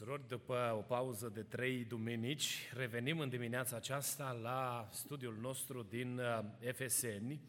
Surori, 0.00 0.28
după 0.28 0.74
o 0.76 0.80
pauză 0.80 1.28
de 1.28 1.42
trei 1.42 1.84
duminici, 1.84 2.70
revenim 2.74 3.18
în 3.18 3.28
dimineața 3.28 3.76
aceasta 3.76 4.38
la 4.42 4.88
studiul 4.92 5.36
nostru 5.40 5.82
din 5.82 6.18
uh, 6.18 6.44
Efeseni, 6.58 7.40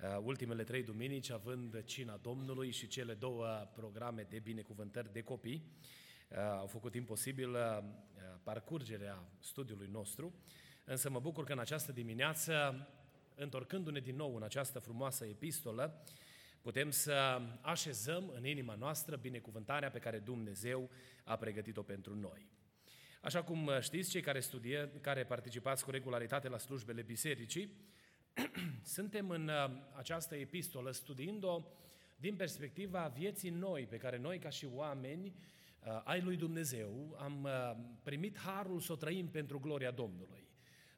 uh, 0.00 0.18
ultimele 0.22 0.64
trei 0.64 0.82
duminici, 0.82 1.30
având 1.30 1.84
cina 1.84 2.18
Domnului 2.22 2.70
și 2.70 2.86
cele 2.86 3.14
două 3.14 3.46
programe 3.74 4.26
de 4.28 4.38
binecuvântări 4.38 5.12
de 5.12 5.22
copii, 5.22 5.62
uh, 6.28 6.38
au 6.38 6.66
făcut 6.66 6.94
imposibil 6.94 7.56
parcurgerea 8.42 9.24
studiului 9.40 9.88
nostru, 9.92 10.34
însă 10.84 11.10
mă 11.10 11.20
bucur 11.20 11.44
că 11.44 11.52
în 11.52 11.58
această 11.58 11.92
dimineață, 11.92 12.86
întorcându-ne 13.34 14.00
din 14.00 14.16
nou 14.16 14.36
în 14.36 14.42
această 14.42 14.78
frumoasă 14.78 15.24
epistolă, 15.24 16.04
putem 16.66 16.90
să 16.90 17.40
așezăm 17.60 18.32
în 18.34 18.46
inima 18.46 18.74
noastră 18.74 19.16
binecuvântarea 19.16 19.90
pe 19.90 19.98
care 19.98 20.18
Dumnezeu 20.18 20.90
a 21.24 21.36
pregătit-o 21.36 21.82
pentru 21.82 22.14
noi. 22.14 22.46
Așa 23.20 23.42
cum 23.42 23.70
știți, 23.80 24.10
cei 24.10 24.20
care, 24.20 24.40
studie, 24.40 24.90
care 25.00 25.24
participați 25.24 25.84
cu 25.84 25.90
regularitate 25.90 26.48
la 26.48 26.58
slujbele 26.58 27.02
bisericii, 27.02 27.76
suntem 28.96 29.30
în 29.30 29.48
uh, 29.48 29.70
această 29.96 30.34
epistolă 30.34 30.90
studiind-o 30.90 31.64
din 32.16 32.36
perspectiva 32.36 33.12
vieții 33.16 33.50
noi, 33.50 33.86
pe 33.86 33.96
care 33.96 34.18
noi, 34.18 34.38
ca 34.38 34.48
și 34.48 34.66
oameni 34.74 35.26
uh, 35.26 36.00
ai 36.04 36.20
lui 36.20 36.36
Dumnezeu, 36.36 37.16
am 37.18 37.42
uh, 37.42 37.76
primit 38.02 38.38
harul 38.38 38.80
să 38.80 38.92
o 38.92 38.96
trăim 38.96 39.28
pentru 39.28 39.60
gloria 39.60 39.90
Domnului. 39.90 40.48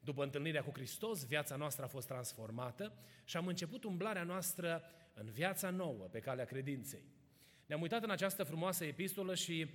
După 0.00 0.22
întâlnirea 0.22 0.62
cu 0.62 0.70
Hristos, 0.70 1.26
viața 1.26 1.56
noastră 1.56 1.84
a 1.84 1.88
fost 1.88 2.06
transformată 2.06 2.92
și 3.24 3.36
am 3.36 3.46
început 3.46 3.84
umblarea 3.84 4.22
noastră 4.22 4.82
în 5.20 5.30
viața 5.30 5.70
nouă, 5.70 6.08
pe 6.10 6.18
calea 6.18 6.44
credinței. 6.44 7.02
Ne-am 7.66 7.80
uitat 7.80 8.02
în 8.02 8.10
această 8.10 8.42
frumoasă 8.44 8.84
epistolă 8.84 9.34
și 9.34 9.70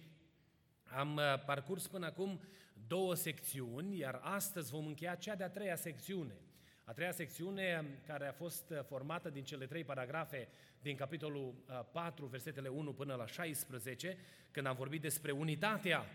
am 0.84 1.16
uh, 1.16 1.44
parcurs 1.46 1.88
până 1.88 2.06
acum 2.06 2.42
două 2.88 3.16
secțiuni, 3.16 3.98
iar 3.98 4.20
astăzi 4.24 4.72
vom 4.72 4.86
încheia 4.86 5.16
cea 5.16 5.36
de-a 5.36 5.50
treia 5.50 5.76
secțiune. 5.76 6.36
A 6.84 6.94
treia 6.94 7.12
secțiune 7.12 7.86
care 8.08 8.28
a 8.28 8.32
fost 8.32 8.70
uh, 8.70 8.84
formată 8.84 9.30
din 9.30 9.44
cele 9.44 9.66
trei 9.66 9.84
paragrafe 9.84 10.48
din 10.82 10.96
capitolul 10.96 11.54
4, 11.92 12.24
uh, 12.24 12.30
versetele 12.30 12.68
1 12.68 12.94
până 12.94 13.16
la 13.16 13.26
16, 13.26 14.18
când 14.52 14.66
am 14.66 14.76
vorbit 14.76 15.02
despre 15.02 15.32
unitatea 15.32 16.06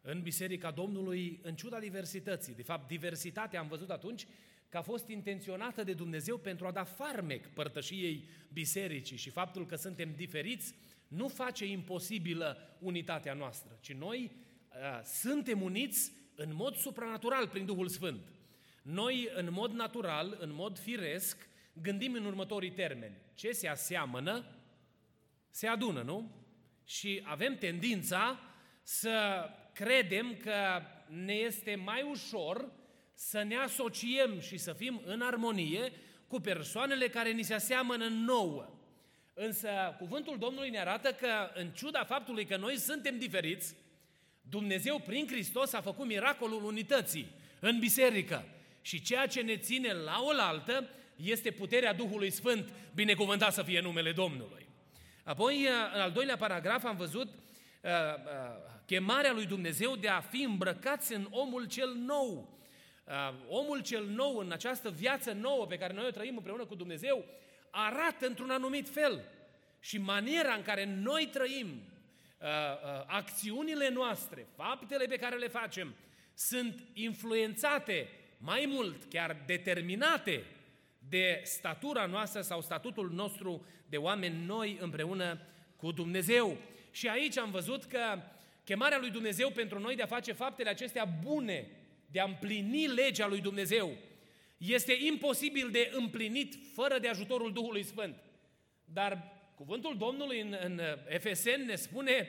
în 0.00 0.22
Biserica 0.22 0.70
Domnului 0.70 1.40
în 1.42 1.54
ciuda 1.54 1.78
diversității. 1.78 2.54
De 2.54 2.62
fapt, 2.62 2.88
diversitatea 2.88 3.60
am 3.60 3.68
văzut 3.68 3.90
atunci 3.90 4.26
că 4.74 4.80
a 4.80 4.82
fost 4.82 5.08
intenționată 5.08 5.84
de 5.84 5.92
Dumnezeu 5.92 6.36
pentru 6.36 6.66
a 6.66 6.70
da 6.70 6.84
farmec 6.84 7.46
părtășiei 7.46 8.24
bisericii 8.52 9.16
și 9.16 9.30
faptul 9.30 9.66
că 9.66 9.76
suntem 9.76 10.12
diferiți 10.16 10.74
nu 11.08 11.28
face 11.28 11.66
imposibilă 11.66 12.76
unitatea 12.80 13.34
noastră, 13.34 13.78
ci 13.80 13.92
noi 13.92 14.30
uh, 14.30 15.00
suntem 15.04 15.62
uniți 15.62 16.12
în 16.34 16.54
mod 16.54 16.76
supranatural 16.76 17.48
prin 17.48 17.64
Duhul 17.64 17.88
Sfânt. 17.88 18.20
Noi, 18.82 19.28
în 19.34 19.48
mod 19.50 19.72
natural, 19.72 20.36
în 20.40 20.52
mod 20.52 20.78
firesc, 20.78 21.48
gândim 21.72 22.14
în 22.14 22.24
următorii 22.24 22.72
termeni. 22.72 23.16
Ce 23.34 23.52
se 23.52 23.68
aseamănă, 23.68 24.44
se 25.50 25.66
adună, 25.66 26.02
nu? 26.02 26.30
Și 26.84 27.22
avem 27.24 27.56
tendința 27.56 28.40
să 28.82 29.48
credem 29.72 30.36
că 30.42 30.82
ne 31.08 31.32
este 31.32 31.74
mai 31.74 32.02
ușor 32.02 32.72
să 33.14 33.42
ne 33.42 33.56
asociem 33.56 34.40
și 34.40 34.56
să 34.56 34.72
fim 34.72 35.02
în 35.04 35.20
armonie 35.20 35.92
cu 36.26 36.40
persoanele 36.40 37.08
care 37.08 37.30
ni 37.30 37.42
se 37.42 37.54
aseamănă 37.54 38.06
nouă. 38.06 38.68
Însă 39.34 39.68
cuvântul 39.98 40.38
Domnului 40.38 40.70
ne 40.70 40.80
arată 40.80 41.12
că 41.12 41.50
în 41.54 41.70
ciuda 41.70 42.04
faptului 42.04 42.44
că 42.44 42.56
noi 42.56 42.76
suntem 42.76 43.18
diferiți, 43.18 43.74
Dumnezeu 44.40 44.98
prin 44.98 45.26
Hristos 45.26 45.72
a 45.72 45.80
făcut 45.80 46.06
miracolul 46.06 46.64
unității 46.64 47.26
în 47.60 47.78
biserică. 47.78 48.44
Și 48.80 49.02
ceea 49.02 49.26
ce 49.26 49.40
ne 49.40 49.56
ține 49.56 49.92
la 49.92 50.22
oaltă 50.22 50.88
este 51.16 51.50
puterea 51.50 51.94
Duhului 51.94 52.30
Sfânt, 52.30 52.72
binecuvântat 52.94 53.52
să 53.52 53.62
fie 53.62 53.80
numele 53.80 54.12
Domnului. 54.12 54.66
Apoi, 55.24 55.66
în 55.94 56.00
al 56.00 56.10
doilea 56.10 56.36
paragraf, 56.36 56.84
am 56.84 56.96
văzut 56.96 57.26
uh, 57.26 57.90
uh, 57.90 58.72
chemarea 58.86 59.32
lui 59.32 59.46
Dumnezeu 59.46 59.96
de 59.96 60.08
a 60.08 60.20
fi 60.20 60.42
îmbrăcați 60.42 61.14
în 61.14 61.26
omul 61.30 61.64
cel 61.64 61.94
nou. 61.94 62.58
Uh, 63.04 63.34
omul 63.48 63.82
cel 63.82 64.06
nou, 64.06 64.36
în 64.36 64.52
această 64.52 64.90
viață 64.90 65.32
nouă 65.32 65.66
pe 65.66 65.78
care 65.78 65.92
noi 65.92 66.06
o 66.06 66.10
trăim 66.10 66.36
împreună 66.36 66.64
cu 66.64 66.74
Dumnezeu, 66.74 67.24
arată 67.70 68.26
într-un 68.26 68.50
anumit 68.50 68.88
fel. 68.88 69.24
Și 69.80 69.98
maniera 69.98 70.54
în 70.54 70.62
care 70.62 70.84
noi 70.84 71.28
trăim, 71.32 71.66
uh, 71.66 72.46
uh, 72.46 73.04
acțiunile 73.06 73.88
noastre, 73.88 74.46
faptele 74.56 75.06
pe 75.06 75.16
care 75.16 75.36
le 75.36 75.48
facem, 75.48 75.94
sunt 76.34 76.82
influențate 76.92 78.08
mai 78.38 78.66
mult, 78.68 79.04
chiar 79.04 79.36
determinate 79.46 80.44
de 81.08 81.40
statura 81.44 82.06
noastră 82.06 82.40
sau 82.40 82.60
statutul 82.60 83.10
nostru 83.10 83.66
de 83.88 83.96
oameni 83.96 84.44
noi 84.46 84.78
împreună 84.80 85.40
cu 85.76 85.92
Dumnezeu. 85.92 86.56
Și 86.90 87.08
aici 87.08 87.38
am 87.38 87.50
văzut 87.50 87.84
că 87.84 88.22
chemarea 88.64 88.98
lui 88.98 89.10
Dumnezeu 89.10 89.50
pentru 89.50 89.78
noi 89.78 89.94
de 89.94 90.02
a 90.02 90.06
face 90.06 90.32
faptele 90.32 90.70
acestea 90.70 91.04
bune, 91.04 91.66
de 92.14 92.20
a 92.20 92.24
împlini 92.24 92.86
legea 92.86 93.26
lui 93.26 93.40
Dumnezeu, 93.40 93.96
este 94.56 94.96
imposibil 95.00 95.70
de 95.70 95.90
împlinit 95.92 96.54
fără 96.74 96.98
de 96.98 97.08
ajutorul 97.08 97.52
Duhului 97.52 97.82
Sfânt. 97.84 98.16
Dar 98.84 99.32
cuvântul 99.54 99.96
Domnului 99.96 100.40
în, 100.40 100.56
în 100.64 100.80
Efesen 101.08 101.64
ne 101.64 101.74
spune 101.74 102.28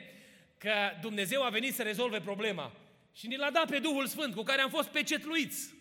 că 0.58 0.72
Dumnezeu 1.00 1.42
a 1.42 1.48
venit 1.48 1.74
să 1.74 1.82
rezolve 1.82 2.20
problema 2.20 2.72
și 3.12 3.26
ne 3.26 3.36
l-a 3.36 3.50
dat 3.50 3.70
pe 3.70 3.78
Duhul 3.78 4.06
Sfânt 4.06 4.34
cu 4.34 4.42
care 4.42 4.60
am 4.60 4.70
fost 4.70 4.88
pecetluiți. 4.88 5.74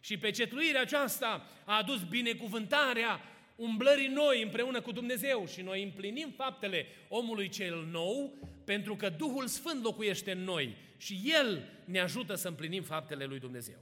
Și 0.00 0.18
pecetluirea 0.18 0.80
aceasta 0.80 1.46
a 1.64 1.76
adus 1.76 2.02
binecuvântarea 2.02 3.20
umblării 3.56 4.08
noi 4.08 4.42
împreună 4.42 4.80
cu 4.80 4.92
Dumnezeu 4.92 5.46
și 5.46 5.60
noi 5.60 5.82
împlinim 5.82 6.32
faptele 6.36 6.86
omului 7.08 7.48
cel 7.48 7.88
nou 7.90 8.34
pentru 8.64 8.96
că 8.96 9.08
Duhul 9.08 9.46
Sfânt 9.46 9.82
locuiește 9.82 10.30
în 10.30 10.44
noi 10.44 10.76
și 11.00 11.20
El 11.24 11.68
ne 11.84 12.00
ajută 12.00 12.34
să 12.34 12.48
împlinim 12.48 12.82
faptele 12.82 13.24
lui 13.24 13.38
Dumnezeu. 13.38 13.78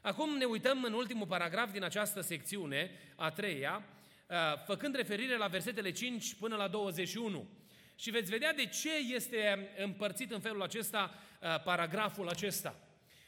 Acum 0.00 0.36
ne 0.36 0.44
uităm 0.44 0.82
în 0.84 0.92
ultimul 0.92 1.26
paragraf 1.26 1.72
din 1.72 1.82
această 1.82 2.20
secțiune, 2.20 2.90
a 3.16 3.30
treia, 3.30 3.84
uh, 4.26 4.36
făcând 4.66 4.94
referire 4.94 5.36
la 5.36 5.46
versetele 5.46 5.90
5 5.90 6.34
până 6.34 6.56
la 6.56 6.68
21. 6.68 7.48
Și 7.96 8.10
veți 8.10 8.30
vedea 8.30 8.52
de 8.52 8.66
ce 8.66 8.96
este 9.14 9.68
împărțit 9.78 10.32
în 10.32 10.40
felul 10.40 10.62
acesta 10.62 11.14
uh, 11.40 11.62
paragraful 11.62 12.28
acesta. 12.28 12.76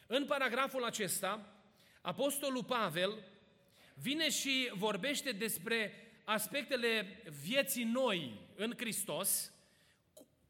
În 0.06 0.24
paragraful 0.24 0.84
acesta, 0.84 1.52
Apostolul 2.00 2.64
Pavel 2.64 3.24
vine 3.94 4.30
și 4.30 4.70
vorbește 4.74 5.30
despre 5.30 5.92
aspectele 6.24 7.22
vieții 7.42 7.84
noi 7.84 8.40
în 8.56 8.72
Hristos, 8.76 9.52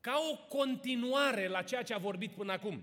ca 0.07 0.23
o 0.31 0.57
continuare 0.57 1.49
la 1.49 1.63
ceea 1.63 1.83
ce 1.83 1.95
a 1.95 1.99
vorbit 1.99 2.31
până 2.31 2.53
acum. 2.53 2.83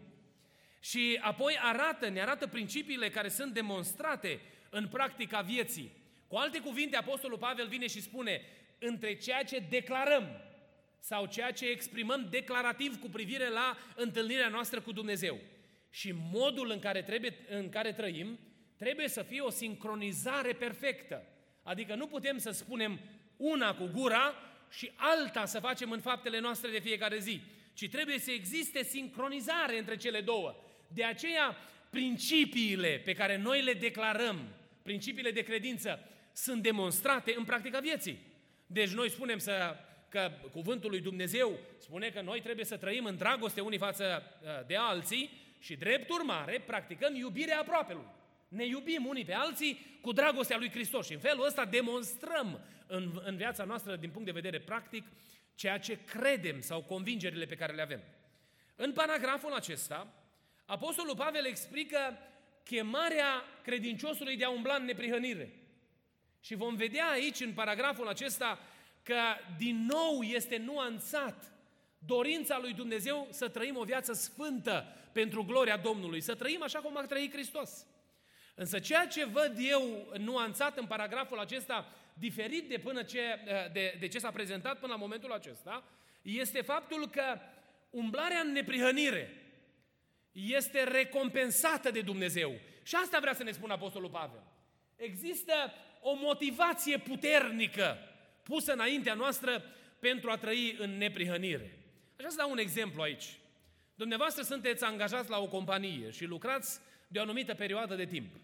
Și 0.80 1.20
apoi 1.22 1.58
arată, 1.62 2.10
ne 2.10 2.22
arată 2.22 2.48
principiile 2.48 3.10
care 3.10 3.30
sunt 3.30 3.54
demonstrate 3.54 4.42
în 4.70 4.88
practica 4.88 5.42
vieții. 5.42 5.92
Cu 6.28 6.36
alte 6.36 6.60
cuvinte, 6.60 6.98
Apostolul 6.98 7.38
Pavel 7.38 7.68
vine 7.68 7.88
și 7.88 8.02
spune, 8.02 8.42
între 8.80 9.16
ceea 9.16 9.44
ce 9.44 9.66
declarăm 9.70 10.28
sau 11.00 11.26
ceea 11.26 11.52
ce 11.52 11.66
exprimăm 11.70 12.28
declarativ 12.30 13.00
cu 13.00 13.10
privire 13.10 13.50
la 13.50 13.78
întâlnirea 13.96 14.50
noastră 14.50 14.82
cu 14.82 14.92
Dumnezeu 14.92 15.40
și 15.90 16.14
modul 16.32 16.72
în 16.72 16.80
care, 16.80 17.02
trebuie, 17.02 17.36
în 17.50 17.70
care 17.70 17.94
trăim, 17.94 18.40
trebuie 18.78 19.08
să 19.08 19.22
fie 19.22 19.42
o 19.42 19.50
sincronizare 19.50 20.54
perfectă. 20.54 21.24
Adică 21.64 21.96
nu 21.96 22.08
putem 22.08 22.38
să 22.38 22.52
spunem 22.52 23.00
una 23.38 23.76
cu 23.76 23.86
gura 23.94 24.34
și 24.70 24.92
alta 24.96 25.46
să 25.46 25.60
facem 25.60 25.92
în 25.92 26.00
faptele 26.00 26.40
noastre 26.40 26.72
de 26.72 26.80
fiecare 26.80 27.18
zi, 27.18 27.42
ci 27.74 27.90
trebuie 27.90 28.20
să 28.20 28.32
existe 28.32 28.84
sincronizare 28.84 29.78
între 29.78 29.98
cele 29.98 30.22
două. 30.22 30.56
De 30.88 31.04
aceea, 31.04 31.58
principiile 31.90 33.02
pe 33.06 33.14
care 33.14 33.38
noi 33.38 33.62
le 33.62 33.74
declarăm, 33.74 34.48
principiile 34.84 35.32
de 35.32 35.42
credință, 35.42 36.00
sunt 36.34 36.62
demonstrate 36.62 37.34
în 37.38 37.44
practica 37.44 37.80
vieții. 37.80 38.20
Deci 38.68 38.90
noi 38.90 39.10
spunem 39.10 39.38
să, 39.38 39.76
că 40.10 40.32
cuvântul 40.52 40.90
lui 40.90 41.00
Dumnezeu 41.00 41.60
spune 41.78 42.10
că 42.10 42.22
noi 42.22 42.42
trebuie 42.42 42.66
să 42.66 42.78
trăim 42.78 43.06
în 43.06 43.18
dragoste 43.18 43.62
unii 43.62 43.78
față 43.78 44.24
uh, 44.42 44.66
de 44.68 44.76
alții 44.76 45.30
și 45.60 45.76
drept 45.76 46.10
urmare 46.10 46.64
practicăm 46.66 47.16
iubirea 47.16 47.60
aproapelui. 47.60 48.06
Ne 48.54 48.66
iubim 48.66 49.06
unii 49.06 49.26
pe 49.26 49.34
alții 49.34 49.98
cu 50.02 50.12
dragostea 50.12 50.58
lui 50.58 50.70
Hristos 50.70 51.06
și 51.06 51.14
în 51.14 51.20
felul 51.20 51.46
ăsta 51.46 51.66
demonstrăm 51.66 52.60
în, 52.88 53.22
în 53.26 53.36
viața 53.36 53.64
noastră, 53.64 53.96
din 53.96 54.10
punct 54.10 54.26
de 54.26 54.40
vedere 54.40 54.60
practic, 54.60 55.08
ceea 55.56 55.80
ce 55.80 56.00
credem 56.06 56.62
sau 56.62 56.82
convingerile 56.82 57.46
pe 57.46 57.56
care 57.56 57.74
le 57.74 57.82
avem. 57.82 58.02
În 58.76 58.94
paragraful 58.94 59.54
acesta, 59.54 60.14
Apostolul 60.66 61.16
Pavel 61.16 61.46
explică 61.46 62.18
chemarea 62.64 63.44
credinciosului 63.64 64.38
de 64.38 64.44
a 64.44 64.50
umbla 64.50 64.76
în 64.76 64.86
neprihănire. 64.86 65.54
Și 66.42 66.56
vom 66.56 66.76
vedea 66.76 67.10
aici, 67.10 67.40
în 67.40 67.54
paragraful 67.54 68.08
acesta, 68.08 68.60
că 69.04 69.20
din 69.58 69.86
nou 69.86 70.22
este 70.22 70.58
nuanțat 70.58 71.52
dorința 71.98 72.60
lui 72.60 72.74
Dumnezeu 72.74 73.28
să 73.30 73.50
trăim 73.50 73.78
o 73.78 73.84
viață 73.84 74.14
sfântă 74.14 74.86
pentru 75.12 75.44
gloria 75.44 75.78
Domnului, 75.78 76.22
să 76.22 76.36
trăim 76.36 76.64
așa 76.64 76.80
cum 76.80 76.98
a 76.98 77.06
trăit 77.06 77.32
Hristos. 77.32 77.86
Însă 78.54 78.80
ceea 78.80 79.08
ce 79.08 79.26
văd 79.26 79.56
eu 79.58 80.14
nuanțat 80.18 80.78
în 80.78 80.86
paragraful 80.86 81.40
acesta, 81.40 81.94
diferit 82.14 82.70
de, 82.70 82.78
până 82.78 83.04
ce, 83.04 83.22
de, 83.72 83.98
de 84.00 84.08
ce 84.08 84.20
s-a 84.20 84.32
prezentat 84.32 84.80
până 84.80 84.92
la 84.92 85.00
momentul 85.00 85.32
acesta, 85.32 85.84
este 86.22 86.62
faptul 86.62 87.10
că 87.10 87.40
umblarea 87.90 88.40
în 88.40 88.52
neprihănire 88.52 89.38
este 90.32 90.84
recompensată 90.84 91.92
de 91.92 92.02
Dumnezeu. 92.02 92.54
Și 92.84 92.96
asta 92.96 93.20
vrea 93.20 93.34
să 93.34 93.44
ne 93.44 93.52
spună 93.52 93.74
Apostolul 93.74 94.10
Pavel. 94.10 94.44
Există 94.96 95.54
o 96.02 96.14
motivație 96.16 96.98
puternică 96.98 97.98
pusă 98.44 98.74
înaintea 98.74 99.14
noastră 99.14 99.64
pentru 100.00 100.30
a 100.30 100.38
trăi 100.38 100.76
în 100.80 100.98
neprihănire. 100.98 101.78
Așa 102.20 102.30
să 102.30 102.36
dau 102.38 102.52
un 102.52 102.58
exemplu 102.58 103.02
aici. 103.02 103.38
Dumneavoastră 103.96 104.44
sunteți 104.44 104.84
angajați 104.84 105.30
la 105.30 105.40
o 105.40 105.48
companie 105.48 106.10
și 106.10 106.26
lucrați 106.26 106.80
de 107.14 107.20
o 107.20 107.22
anumită 107.22 107.54
perioadă 107.54 107.96
de 107.96 108.06
timp. 108.06 108.36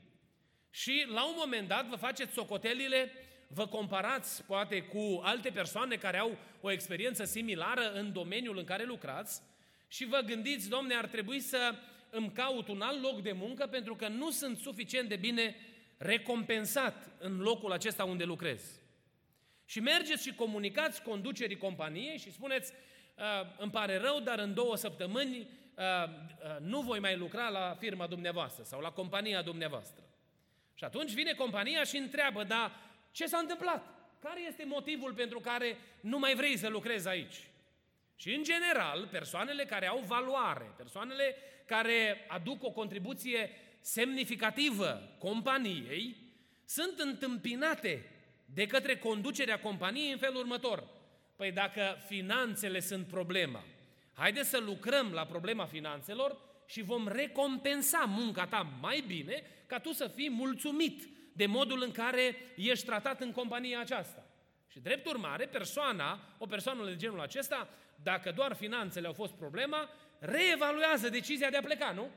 Și 0.70 1.06
la 1.08 1.28
un 1.28 1.34
moment 1.38 1.68
dat 1.68 1.88
vă 1.88 1.96
faceți 1.96 2.34
socotelile, 2.34 3.12
vă 3.48 3.68
comparați 3.68 4.44
poate 4.44 4.82
cu 4.82 5.20
alte 5.24 5.50
persoane 5.50 5.96
care 5.96 6.18
au 6.18 6.38
o 6.62 6.72
experiență 6.72 7.24
similară 7.24 7.92
în 7.92 8.14
domeniul 8.14 8.58
în 8.58 8.64
care 8.64 8.84
lucrați 8.84 9.42
și 9.88 10.06
vă 10.06 10.20
gândiți, 10.26 10.70
domne, 10.70 10.96
ar 10.96 11.06
trebui 11.06 11.40
să 11.40 11.74
îmi 12.10 12.32
caut 12.32 12.68
un 12.68 12.82
alt 12.82 13.02
loc 13.02 13.22
de 13.22 13.32
muncă 13.32 13.68
pentru 13.68 13.96
că 13.96 14.08
nu 14.08 14.32
sunt 14.32 14.58
suficient 14.58 15.10
de 15.10 15.16
bine 15.16 15.56
recompensat 15.98 17.12
în 17.20 17.38
locul 17.38 17.72
acesta 17.72 18.04
unde 18.04 18.24
lucrez. 18.24 18.62
Și 19.66 19.80
mergeți 19.80 20.24
și 20.24 20.34
comunicați 20.34 21.02
conducerii 21.02 21.58
companiei 21.58 22.18
și 22.18 22.32
spuneți, 22.32 22.74
îmi 23.58 23.72
pare 23.72 23.98
rău, 23.98 24.20
dar 24.20 24.40
în 24.40 24.54
două 24.54 24.76
săptămâni 24.76 25.48
nu 26.60 26.82
voi 26.82 27.00
mai 27.00 27.18
lucra 27.18 27.50
la 27.50 27.76
firma 27.80 28.08
dumneavoastră 28.08 28.64
sau 28.64 28.80
la 28.80 28.92
compania 28.92 29.42
dumneavoastră. 29.42 30.04
Și 30.74 30.84
atunci 30.84 31.14
vine 31.14 31.34
compania 31.34 31.84
și 31.84 31.98
întreabă, 31.98 32.44
dar 32.44 32.72
ce 33.12 33.26
s-a 33.26 33.38
întâmplat? 33.38 33.86
Care 34.20 34.42
este 34.48 34.66
motivul 34.66 35.14
pentru 35.14 35.40
care 35.40 35.78
nu 36.02 36.20
mai 36.20 36.36
vrei 36.36 36.58
să 36.58 36.68
lucrezi 36.68 37.08
aici? 37.08 37.48
Și 38.16 38.34
în 38.34 38.44
general, 38.44 39.08
persoanele 39.12 39.66
care 39.66 39.88
au 39.88 40.04
valoare, 40.08 40.74
persoanele 40.78 41.36
care 41.66 42.26
aduc 42.28 42.64
o 42.64 42.72
contribuție 42.72 43.52
semnificativă 43.82 45.16
companiei, 45.18 46.16
sunt 46.66 47.00
întâmpinate 47.00 48.06
de 48.46 48.66
către 48.66 48.98
conducerea 48.98 49.60
companiei 49.60 50.12
în 50.12 50.18
felul 50.18 50.40
următor. 50.40 50.84
Păi 51.36 51.52
dacă 51.52 51.98
finanțele 52.08 52.80
sunt 52.80 53.08
problema, 53.08 53.64
haideți 54.20 54.50
să 54.50 54.58
lucrăm 54.58 55.12
la 55.12 55.26
problema 55.26 55.66
finanțelor 55.66 56.38
și 56.66 56.82
vom 56.82 57.08
recompensa 57.08 58.06
munca 58.08 58.46
ta 58.46 58.68
mai 58.82 59.04
bine 59.08 59.44
ca 59.66 59.80
tu 59.80 59.92
să 59.92 60.08
fii 60.08 60.30
mulțumit 60.30 61.10
de 61.34 61.46
modul 61.46 61.82
în 61.82 61.92
care 61.92 62.36
ești 62.56 62.86
tratat 62.86 63.22
în 63.22 63.32
compania 63.32 63.80
aceasta. 63.80 64.26
Și 64.68 64.80
drept 64.80 65.08
urmare, 65.08 65.46
persoana, 65.46 66.20
o 66.38 66.46
persoană 66.46 66.86
de 66.86 66.96
genul 66.96 67.20
acesta, 67.20 67.70
dacă 68.04 68.32
doar 68.32 68.56
finanțele 68.56 69.08
au 69.08 69.14
fost 69.14 69.34
problema, 69.34 69.90
reevaluează 70.20 71.10
decizia 71.10 71.50
de 71.50 71.58
a 71.58 71.62
pleca, 71.62 71.92
nu? 71.92 72.10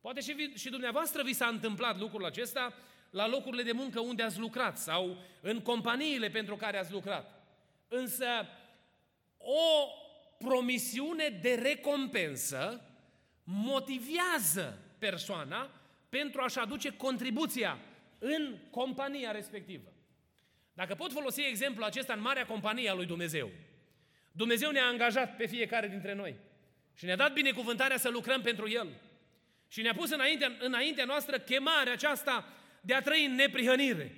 Poate 0.00 0.20
și, 0.20 0.52
și 0.54 0.70
dumneavoastră 0.70 1.22
vi 1.22 1.32
s-a 1.32 1.46
întâmplat 1.46 1.98
lucrul 1.98 2.24
acesta 2.24 2.74
la 3.10 3.28
locurile 3.28 3.62
de 3.62 3.72
muncă 3.72 4.00
unde 4.00 4.22
ați 4.22 4.38
lucrat 4.38 4.78
sau 4.78 5.16
în 5.40 5.60
companiile 5.60 6.28
pentru 6.28 6.56
care 6.56 6.78
ați 6.78 6.92
lucrat. 6.92 7.44
Însă 7.88 8.26
o 9.38 9.88
promisiune 10.44 11.38
de 11.42 11.54
recompensă 11.62 12.80
motivează 13.44 14.78
persoana 14.98 15.70
pentru 16.08 16.40
a-și 16.40 16.58
aduce 16.58 16.90
contribuția 16.96 17.78
în 18.18 18.56
compania 18.70 19.30
respectivă. 19.30 19.92
Dacă 20.72 20.94
pot 20.94 21.12
folosi 21.12 21.40
exemplul 21.40 21.84
acesta 21.84 22.12
în 22.12 22.20
marea 22.20 22.46
companie 22.46 22.90
a 22.90 22.94
lui 22.94 23.06
Dumnezeu, 23.06 23.50
Dumnezeu 24.32 24.70
ne-a 24.70 24.86
angajat 24.86 25.36
pe 25.36 25.46
fiecare 25.46 25.88
dintre 25.88 26.14
noi 26.14 26.34
și 26.94 27.04
ne-a 27.04 27.16
dat 27.16 27.32
binecuvântarea 27.32 27.96
să 27.96 28.08
lucrăm 28.08 28.40
pentru 28.40 28.68
El. 28.68 28.88
Și 29.68 29.82
ne-a 29.82 29.94
pus 29.94 30.10
înainte, 30.10 30.56
înaintea 30.60 31.04
noastră 31.04 31.38
chemarea 31.38 31.92
aceasta 31.92 32.52
de 32.80 32.94
a 32.94 33.00
trăi 33.00 33.24
în 33.24 33.34
neprihănire. 33.34 34.14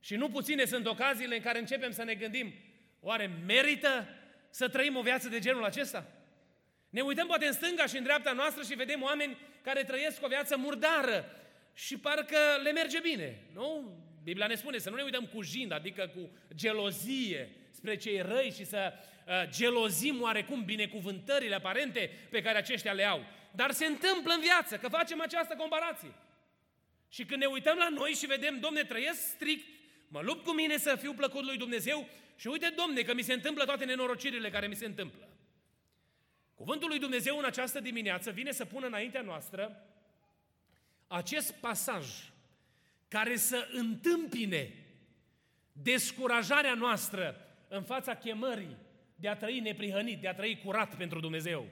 Și 0.00 0.16
nu 0.16 0.28
puține 0.28 0.64
sunt 0.64 0.86
ocaziile 0.86 1.36
în 1.36 1.42
care 1.42 1.58
începem 1.58 1.90
să 1.90 2.04
ne 2.04 2.14
gândim, 2.14 2.54
oare 3.00 3.30
merită 3.46 4.08
să 4.50 4.68
trăim 4.68 4.96
o 4.96 5.02
viață 5.02 5.28
de 5.28 5.38
genul 5.38 5.64
acesta? 5.64 6.06
Ne 6.90 7.00
uităm 7.00 7.26
poate 7.26 7.46
în 7.46 7.52
stânga 7.52 7.86
și 7.86 7.96
în 7.96 8.02
dreapta 8.02 8.32
noastră 8.32 8.62
și 8.62 8.74
vedem 8.74 9.02
oameni 9.02 9.36
care 9.62 9.84
trăiesc 9.84 10.24
o 10.24 10.28
viață 10.28 10.56
murdară 10.56 11.24
și 11.74 11.98
parcă 11.98 12.38
le 12.62 12.72
merge 12.72 12.98
bine, 13.00 13.38
nu? 13.52 13.96
Biblia 14.22 14.46
ne 14.46 14.54
spune 14.54 14.78
să 14.78 14.90
nu 14.90 14.96
ne 14.96 15.02
uităm 15.02 15.26
cu 15.26 15.42
jind, 15.42 15.72
adică 15.72 16.10
cu 16.14 16.30
gelozie 16.54 17.50
spre 17.70 17.96
cei 17.96 18.20
răi 18.20 18.52
și 18.56 18.64
să 18.64 18.92
uh, 18.92 19.50
gelozim 19.50 20.22
oarecum 20.22 20.64
binecuvântările 20.64 21.54
aparente 21.54 22.10
pe 22.30 22.42
care 22.42 22.58
aceștia 22.58 22.92
le 22.92 23.04
au. 23.04 23.24
Dar 23.50 23.70
se 23.70 23.86
întâmplă 23.86 24.32
în 24.32 24.40
viață 24.40 24.76
că 24.76 24.88
facem 24.88 25.20
această 25.20 25.54
comparație. 25.54 26.12
Și 27.08 27.24
când 27.24 27.40
ne 27.40 27.46
uităm 27.46 27.76
la 27.76 27.88
noi 27.88 28.10
și 28.10 28.26
vedem, 28.26 28.58
domne, 28.60 28.82
trăiesc 28.84 29.20
strict, 29.20 29.66
mă 30.08 30.20
lupt 30.22 30.44
cu 30.44 30.52
mine 30.52 30.76
să 30.76 30.96
fiu 30.96 31.12
plăcut 31.12 31.44
lui 31.44 31.56
Dumnezeu 31.56 32.08
și 32.38 32.46
uite, 32.46 32.74
domne, 32.76 33.02
că 33.02 33.14
mi 33.14 33.22
se 33.22 33.32
întâmplă 33.32 33.64
toate 33.64 33.84
nenorocirile 33.84 34.50
care 34.50 34.66
mi 34.66 34.74
se 34.74 34.84
întâmplă. 34.84 35.28
Cuvântul 36.54 36.88
lui 36.88 36.98
Dumnezeu 36.98 37.38
în 37.38 37.44
această 37.44 37.80
dimineață 37.80 38.30
vine 38.30 38.52
să 38.52 38.64
pună 38.64 38.86
înaintea 38.86 39.22
noastră 39.22 39.86
acest 41.06 41.52
pasaj 41.52 42.06
care 43.08 43.36
să 43.36 43.68
întâmpine 43.72 44.72
descurajarea 45.72 46.74
noastră 46.74 47.48
în 47.68 47.82
fața 47.82 48.14
chemării 48.14 48.76
de 49.14 49.28
a 49.28 49.36
trăi 49.36 49.60
neprihănit, 49.60 50.20
de 50.20 50.28
a 50.28 50.34
trăi 50.34 50.60
curat 50.64 50.96
pentru 50.96 51.20
Dumnezeu. 51.20 51.66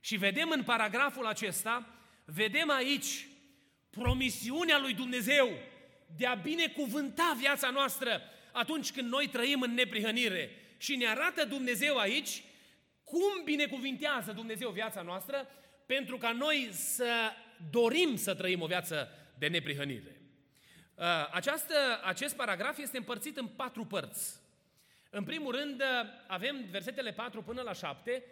Și 0.00 0.16
vedem 0.16 0.50
în 0.50 0.62
paragraful 0.62 1.26
acesta, 1.26 1.88
vedem 2.24 2.70
aici 2.70 3.26
promisiunea 3.90 4.78
lui 4.78 4.94
Dumnezeu 4.94 5.48
de 6.16 6.26
a 6.26 6.34
binecuvânta 6.34 7.36
viața 7.38 7.70
noastră 7.70 8.20
atunci 8.56 8.92
când 8.92 9.10
noi 9.10 9.28
trăim 9.28 9.60
în 9.60 9.74
neprihănire. 9.74 10.50
Și 10.78 10.96
ne 10.96 11.06
arată 11.06 11.44
Dumnezeu 11.44 11.96
aici 11.96 12.42
cum 13.04 13.44
binecuvintează 13.44 14.32
Dumnezeu 14.32 14.70
viața 14.70 15.02
noastră 15.02 15.48
pentru 15.86 16.18
ca 16.18 16.32
noi 16.32 16.68
să 16.72 17.32
dorim 17.70 18.16
să 18.16 18.34
trăim 18.34 18.60
o 18.60 18.66
viață 18.66 19.08
de 19.38 19.48
neprihănire. 19.48 20.20
Uh, 20.94 21.04
această, 21.30 21.74
acest 22.04 22.36
paragraf 22.36 22.78
este 22.78 22.96
împărțit 22.96 23.36
în 23.36 23.46
patru 23.46 23.84
părți. 23.84 24.40
În 25.10 25.24
primul 25.24 25.54
rând, 25.54 25.80
uh, 25.80 25.86
avem 26.26 26.66
versetele 26.70 27.12
4 27.12 27.42
până 27.42 27.62
la 27.62 27.72
7, 27.72 28.22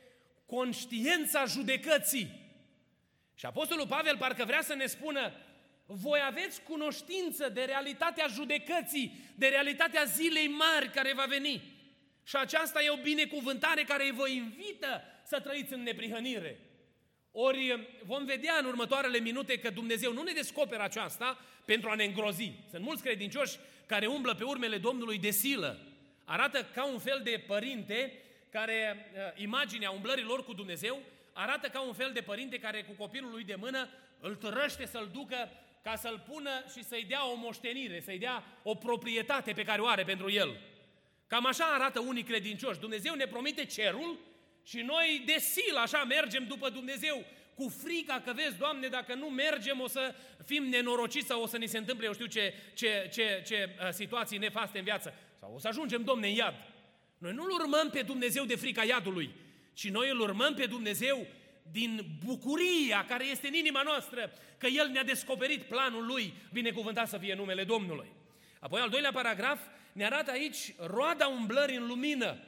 conștiența 0.47 1.45
judecății. 1.45 2.43
Și 3.35 3.47
Apostolul 3.47 3.87
Pavel 3.87 4.17
parcă 4.17 4.45
vrea 4.45 4.63
să 4.63 4.75
ne 4.75 4.87
spună, 4.87 5.33
voi 5.87 6.21
aveți 6.27 6.63
cunoștință 6.63 7.49
de 7.49 7.63
realitatea 7.63 8.27
judecății, 8.27 9.13
de 9.35 9.47
realitatea 9.47 10.05
zilei 10.05 10.49
mari 10.49 10.91
care 10.91 11.13
va 11.15 11.25
veni. 11.29 11.63
Și 12.25 12.37
aceasta 12.37 12.83
e 12.83 12.91
o 12.91 13.03
binecuvântare 13.03 13.83
care 13.83 14.13
vă 14.13 14.29
invită 14.29 15.03
să 15.25 15.41
trăiți 15.41 15.73
în 15.73 15.83
neprihănire. 15.83 16.59
Ori 17.33 17.89
vom 18.05 18.25
vedea 18.25 18.57
în 18.61 18.65
următoarele 18.65 19.19
minute 19.19 19.59
că 19.59 19.71
Dumnezeu 19.71 20.13
nu 20.13 20.23
ne 20.23 20.33
descoperă 20.33 20.83
aceasta 20.83 21.39
pentru 21.65 21.91
a 21.91 21.95
ne 21.95 22.05
îngrozi. 22.05 22.53
Sunt 22.71 22.83
mulți 22.83 23.03
credincioși 23.03 23.57
care 23.87 24.07
umblă 24.07 24.35
pe 24.35 24.45
urmele 24.45 24.79
Domnului 24.79 25.19
de 25.19 25.31
silă. 25.31 25.79
Arată 26.25 26.65
ca 26.75 26.85
un 26.85 26.99
fel 26.99 27.21
de 27.25 27.45
părinte 27.47 28.13
care, 28.51 29.07
uh, 29.15 29.43
imaginea 29.43 29.91
umblării 29.91 30.25
lor 30.25 30.45
cu 30.45 30.53
Dumnezeu, 30.53 31.03
arată 31.33 31.69
ca 31.69 31.81
un 31.81 31.93
fel 31.93 32.11
de 32.13 32.21
părinte 32.21 32.59
care 32.59 32.83
cu 32.83 32.93
copilul 32.93 33.31
lui 33.31 33.45
de 33.45 33.55
mână 33.55 33.89
îl 34.21 34.35
tărăște 34.35 34.87
să-l 34.87 35.09
ducă 35.13 35.51
ca 35.85 35.97
să-l 35.97 36.25
pună 36.29 36.51
și 36.73 36.85
să-i 36.85 37.05
dea 37.09 37.31
o 37.31 37.35
moștenire, 37.35 38.01
să-i 38.01 38.19
dea 38.19 38.45
o 38.63 38.75
proprietate 38.75 39.53
pe 39.53 39.65
care 39.65 39.81
o 39.81 39.87
are 39.87 40.05
pentru 40.05 40.31
el. 40.31 40.61
Cam 41.27 41.47
așa 41.47 41.65
arată 41.65 42.01
unii 42.01 42.23
credincioși. 42.23 42.81
Dumnezeu 42.81 43.15
ne 43.15 43.27
promite 43.27 43.65
cerul 43.65 44.19
și 44.63 44.81
noi 44.81 45.23
de 45.27 45.37
sil 45.53 45.77
așa 45.77 46.05
mergem 46.05 46.47
după 46.47 46.69
Dumnezeu 46.69 47.25
cu 47.55 47.69
frica 47.85 48.21
că 48.25 48.33
vezi, 48.33 48.59
Doamne, 48.59 48.89
dacă 48.89 49.15
nu 49.15 49.27
mergem 49.27 49.81
o 49.81 49.87
să 49.89 50.15
fim 50.45 50.65
nenorociți 50.65 51.27
sau 51.27 51.43
o 51.43 51.47
să 51.47 51.57
ni 51.57 51.67
se 51.67 51.79
întâmple, 51.79 52.07
eu 52.07 52.13
știu 52.13 52.27
ce, 52.27 52.55
ce, 52.75 53.09
ce, 53.13 53.43
ce 53.47 53.77
uh, 53.81 53.89
situații 53.91 54.39
nefaste 54.39 54.79
în 54.79 54.85
viață. 54.85 55.15
Sau 55.39 55.53
o 55.55 55.59
să 55.59 55.69
ajungem, 55.69 56.05
Domne, 56.05 56.29
în 56.29 56.35
iad. 56.35 56.55
Noi 57.19 57.33
nu-L 57.33 57.51
urmăm 57.51 57.91
pe 57.91 58.03
Dumnezeu 58.03 58.45
de 58.45 58.57
frica 58.57 58.85
iadului, 58.85 59.31
ci 59.73 59.89
noi 59.89 60.11
îl 60.11 60.21
urmăm 60.21 60.55
pe 60.55 60.67
Dumnezeu 60.67 61.27
din 61.71 62.07
bucuria 62.25 63.05
care 63.09 63.25
este 63.25 63.47
în 63.47 63.55
inima 63.55 63.83
noastră, 63.83 64.33
că 64.59 64.67
El 64.67 64.89
ne-a 64.89 65.05
descoperit 65.05 65.63
planul 65.63 66.07
Lui, 66.07 66.35
binecuvântat 66.53 67.09
să 67.09 67.19
fie 67.19 67.35
numele 67.35 67.65
Domnului. 67.65 68.13
Apoi 68.59 68.81
al 68.81 68.89
doilea 68.89 69.13
paragraf 69.13 69.61
ne 69.93 70.05
arată 70.05 70.31
aici 70.31 70.75
roada 70.79 71.27
umblării 71.27 71.77
în 71.77 71.87
lumină 71.87 72.39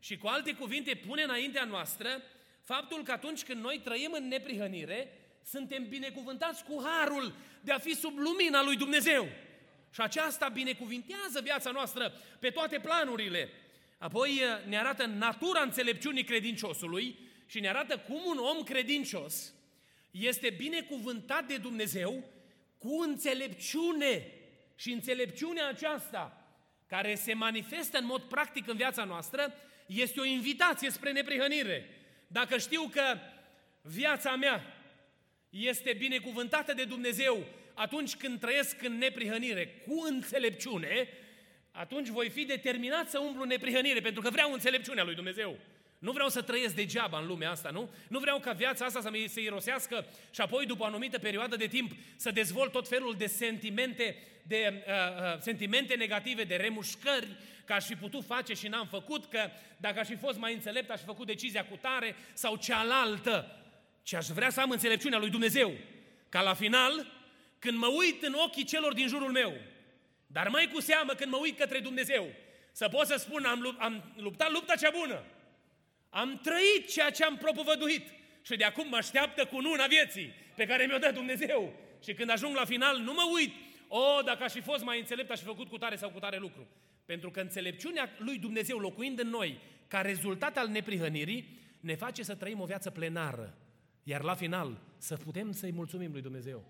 și 0.00 0.16
cu 0.18 0.26
alte 0.26 0.52
cuvinte 0.52 0.94
pune 0.94 1.22
înaintea 1.22 1.64
noastră 1.64 2.22
faptul 2.62 3.02
că 3.02 3.12
atunci 3.12 3.42
când 3.42 3.62
noi 3.62 3.80
trăim 3.84 4.12
în 4.12 4.28
neprihănire, 4.28 5.12
suntem 5.44 5.88
binecuvântați 5.88 6.64
cu 6.64 6.82
harul 6.84 7.34
de 7.60 7.72
a 7.72 7.78
fi 7.78 7.94
sub 7.94 8.18
lumina 8.18 8.62
lui 8.62 8.76
Dumnezeu. 8.76 9.28
Și 9.90 10.00
aceasta 10.00 10.48
binecuvintează 10.48 11.40
viața 11.42 11.70
noastră 11.70 12.12
pe 12.38 12.50
toate 12.50 12.78
planurile. 12.78 13.50
Apoi 13.98 14.40
ne 14.68 14.78
arată 14.78 15.06
natura 15.06 15.60
înțelepciunii 15.60 16.24
credinciosului 16.24 17.18
și 17.52 17.60
ne 17.60 17.68
arată 17.68 17.98
cum 17.98 18.22
un 18.26 18.38
om 18.38 18.62
credincios 18.62 19.52
este 20.10 20.50
binecuvântat 20.50 21.46
de 21.46 21.56
Dumnezeu 21.56 22.24
cu 22.78 23.00
înțelepciune. 23.00 24.26
Și 24.76 24.92
înțelepciunea 24.92 25.68
aceasta, 25.68 26.46
care 26.86 27.14
se 27.14 27.34
manifestă 27.34 27.98
în 27.98 28.04
mod 28.04 28.22
practic 28.22 28.68
în 28.68 28.76
viața 28.76 29.04
noastră, 29.04 29.54
este 29.86 30.20
o 30.20 30.24
invitație 30.24 30.90
spre 30.90 31.12
neprihănire. 31.12 31.88
Dacă 32.26 32.58
știu 32.58 32.88
că 32.88 33.18
viața 33.82 34.36
mea 34.36 34.76
este 35.50 35.92
binecuvântată 35.92 36.72
de 36.72 36.84
Dumnezeu 36.84 37.44
atunci 37.74 38.14
când 38.16 38.40
trăiesc 38.40 38.82
în 38.82 38.98
neprihănire 38.98 39.66
cu 39.86 40.02
înțelepciune, 40.08 41.08
atunci 41.70 42.08
voi 42.08 42.30
fi 42.30 42.44
determinat 42.44 43.10
să 43.10 43.18
umblu 43.18 43.44
neprihănire, 43.44 44.00
pentru 44.00 44.22
că 44.22 44.30
vreau 44.30 44.52
înțelepciunea 44.52 45.04
lui 45.04 45.14
Dumnezeu. 45.14 45.58
Nu 46.02 46.12
vreau 46.12 46.28
să 46.28 46.42
trăiesc 46.42 46.74
degeaba 46.74 47.18
în 47.18 47.26
lumea 47.26 47.50
asta, 47.50 47.70
nu? 47.70 47.90
Nu 48.08 48.18
vreau 48.18 48.38
ca 48.38 48.52
viața 48.52 48.84
asta 48.84 49.00
să 49.00 49.10
mi 49.10 49.24
se 49.28 49.40
irosească 49.40 50.06
și 50.30 50.40
apoi, 50.40 50.66
după 50.66 50.82
o 50.82 50.86
anumită 50.86 51.18
perioadă 51.18 51.56
de 51.56 51.66
timp, 51.66 51.92
să 52.16 52.30
dezvolt 52.30 52.72
tot 52.72 52.88
felul 52.88 53.14
de 53.18 53.26
sentimente, 53.26 54.16
de 54.42 54.84
uh, 54.86 54.92
uh, 55.34 55.40
sentimente 55.40 55.94
negative, 55.94 56.44
de 56.44 56.56
remușcări, 56.56 57.26
că 57.64 57.72
aș 57.72 57.84
fi 57.84 57.94
putut 57.94 58.24
face 58.24 58.54
și 58.54 58.68
n-am 58.68 58.86
făcut, 58.86 59.26
că 59.26 59.50
dacă 59.76 59.98
aș 60.00 60.06
fi 60.06 60.16
fost 60.16 60.38
mai 60.38 60.52
înțelept, 60.52 60.90
aș 60.90 60.98
fi 60.98 61.04
făcut 61.04 61.26
decizia 61.26 61.66
cu 61.66 61.76
tare 61.80 62.16
sau 62.32 62.56
cealaltă. 62.56 63.56
Ce 64.02 64.16
aș 64.16 64.26
vrea 64.26 64.50
să 64.50 64.60
am 64.60 64.70
înțelepciunea 64.70 65.18
lui 65.18 65.30
Dumnezeu. 65.30 65.72
Ca 66.28 66.42
la 66.42 66.54
final, 66.54 67.12
când 67.58 67.78
mă 67.78 67.86
uit 67.86 68.22
în 68.22 68.34
ochii 68.44 68.64
celor 68.64 68.92
din 68.92 69.08
jurul 69.08 69.30
meu, 69.30 69.52
dar 70.26 70.48
mai 70.48 70.70
cu 70.72 70.80
seamă 70.80 71.12
când 71.12 71.30
mă 71.30 71.38
uit 71.40 71.58
către 71.58 71.78
Dumnezeu, 71.78 72.28
să 72.72 72.88
pot 72.88 73.06
să 73.06 73.16
spun, 73.18 73.44
am, 73.44 73.76
am 73.78 74.12
luptat 74.16 74.50
lupta 74.50 74.74
cea 74.74 74.90
bună, 74.90 75.22
am 76.14 76.40
trăit 76.42 76.90
ceea 76.90 77.10
ce 77.10 77.24
am 77.24 77.36
propovăduit 77.36 78.06
și 78.42 78.56
de 78.56 78.64
acum 78.64 78.88
mă 78.88 78.96
așteaptă 78.96 79.44
cu 79.44 79.56
una 79.56 79.86
vieții 79.86 80.34
pe 80.56 80.66
care 80.66 80.86
mi-o 80.86 80.98
dă 80.98 81.10
Dumnezeu. 81.14 81.72
Și 82.02 82.12
când 82.12 82.30
ajung 82.30 82.56
la 82.56 82.64
final, 82.64 82.98
nu 82.98 83.12
mă 83.12 83.30
uit, 83.34 83.52
o, 83.88 83.98
oh, 83.98 84.24
dacă 84.24 84.42
aș 84.42 84.52
fi 84.52 84.60
fost 84.60 84.84
mai 84.84 84.98
înțelept, 84.98 85.30
aș 85.30 85.38
fi 85.38 85.44
făcut 85.44 85.68
cu 85.68 85.78
tare 85.78 85.96
sau 85.96 86.10
cu 86.10 86.18
tare 86.18 86.38
lucru. 86.38 86.66
Pentru 87.04 87.30
că 87.30 87.40
înțelepciunea 87.40 88.10
lui 88.18 88.38
Dumnezeu 88.38 88.78
locuind 88.78 89.18
în 89.18 89.28
noi, 89.28 89.60
ca 89.88 90.00
rezultat 90.00 90.56
al 90.56 90.68
neprihănirii, 90.68 91.58
ne 91.80 91.94
face 91.94 92.22
să 92.22 92.34
trăim 92.34 92.60
o 92.60 92.64
viață 92.64 92.90
plenară. 92.90 93.58
Iar 94.02 94.22
la 94.22 94.34
final, 94.34 94.80
să 94.98 95.16
putem 95.16 95.52
să-i 95.52 95.72
mulțumim 95.72 96.12
lui 96.12 96.22
Dumnezeu. 96.22 96.64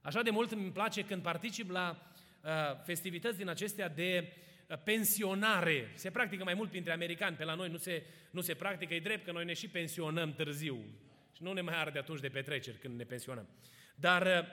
Așa 0.00 0.22
de 0.22 0.30
mult 0.30 0.52
îmi 0.52 0.70
place 0.70 1.02
când 1.04 1.22
particip 1.22 1.70
la 1.70 2.12
uh, 2.42 2.50
festivități 2.84 3.38
din 3.38 3.48
acestea 3.48 3.88
de 3.88 4.24
uh, 4.26 4.51
pensionare. 4.76 5.92
Se 5.94 6.10
practică 6.10 6.44
mai 6.44 6.54
mult 6.54 6.70
printre 6.70 6.92
americani, 6.92 7.36
pe 7.36 7.44
la 7.44 7.54
noi 7.54 7.68
nu 7.68 7.76
se, 7.76 8.02
nu 8.30 8.40
se 8.40 8.54
practică, 8.54 8.94
e 8.94 9.00
drept 9.00 9.24
că 9.24 9.32
noi 9.32 9.44
ne 9.44 9.52
și 9.52 9.68
pensionăm 9.68 10.34
târziu. 10.34 10.84
Și 11.36 11.42
nu 11.42 11.52
ne 11.52 11.60
mai 11.60 11.80
arde 11.80 11.98
atunci 11.98 12.20
de 12.20 12.28
petreceri 12.28 12.78
când 12.78 12.98
ne 12.98 13.04
pensionăm. 13.04 13.48
Dar 13.94 14.22
uh, 14.22 14.46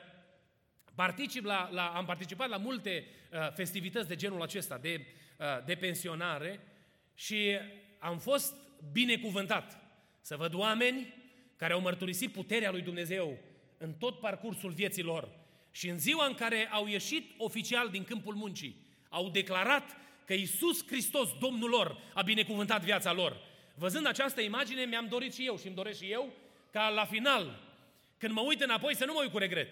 particip 0.95 1.45
la, 1.45 1.69
la, 1.71 1.87
am 1.87 2.05
participat 2.05 2.49
la 2.49 2.57
multe 2.57 3.05
uh, 3.31 3.53
festivități 3.53 4.07
de 4.07 4.15
genul 4.15 4.41
acesta, 4.41 4.77
de, 4.77 5.05
uh, 5.37 5.65
de 5.65 5.75
pensionare 5.75 6.59
și 7.13 7.57
am 7.99 8.17
fost 8.17 8.55
binecuvântat 8.91 9.79
să 10.21 10.35
văd 10.35 10.53
oameni 10.53 11.13
care 11.55 11.73
au 11.73 11.81
mărturisit 11.81 12.31
puterea 12.31 12.71
lui 12.71 12.81
Dumnezeu 12.81 13.37
în 13.77 13.93
tot 13.93 14.19
parcursul 14.19 14.71
vieții 14.71 15.03
lor. 15.03 15.29
Și 15.71 15.89
în 15.89 15.99
ziua 15.99 16.25
în 16.25 16.33
care 16.33 16.67
au 16.71 16.87
ieșit 16.87 17.31
oficial 17.37 17.89
din 17.89 18.03
câmpul 18.03 18.35
muncii, 18.35 18.87
au 19.09 19.29
declarat 19.29 19.97
că 20.29 20.35
Isus 20.35 20.85
Hristos, 20.87 21.29
Domnul 21.39 21.69
lor, 21.69 21.97
a 22.13 22.21
binecuvântat 22.21 22.83
viața 22.83 23.13
lor. 23.13 23.41
Văzând 23.75 24.07
această 24.07 24.41
imagine, 24.41 24.83
mi-am 24.85 25.07
dorit 25.07 25.33
și 25.33 25.45
eu 25.45 25.57
și 25.57 25.65
îmi 25.65 25.75
doresc 25.75 25.99
și 26.03 26.11
eu 26.11 26.33
ca 26.71 26.89
la 26.89 27.05
final, 27.05 27.59
când 28.17 28.33
mă 28.33 28.41
uit 28.41 28.61
înapoi, 28.61 28.95
să 28.95 29.05
nu 29.05 29.13
mă 29.13 29.19
uit 29.21 29.31
cu 29.31 29.37
regret, 29.37 29.67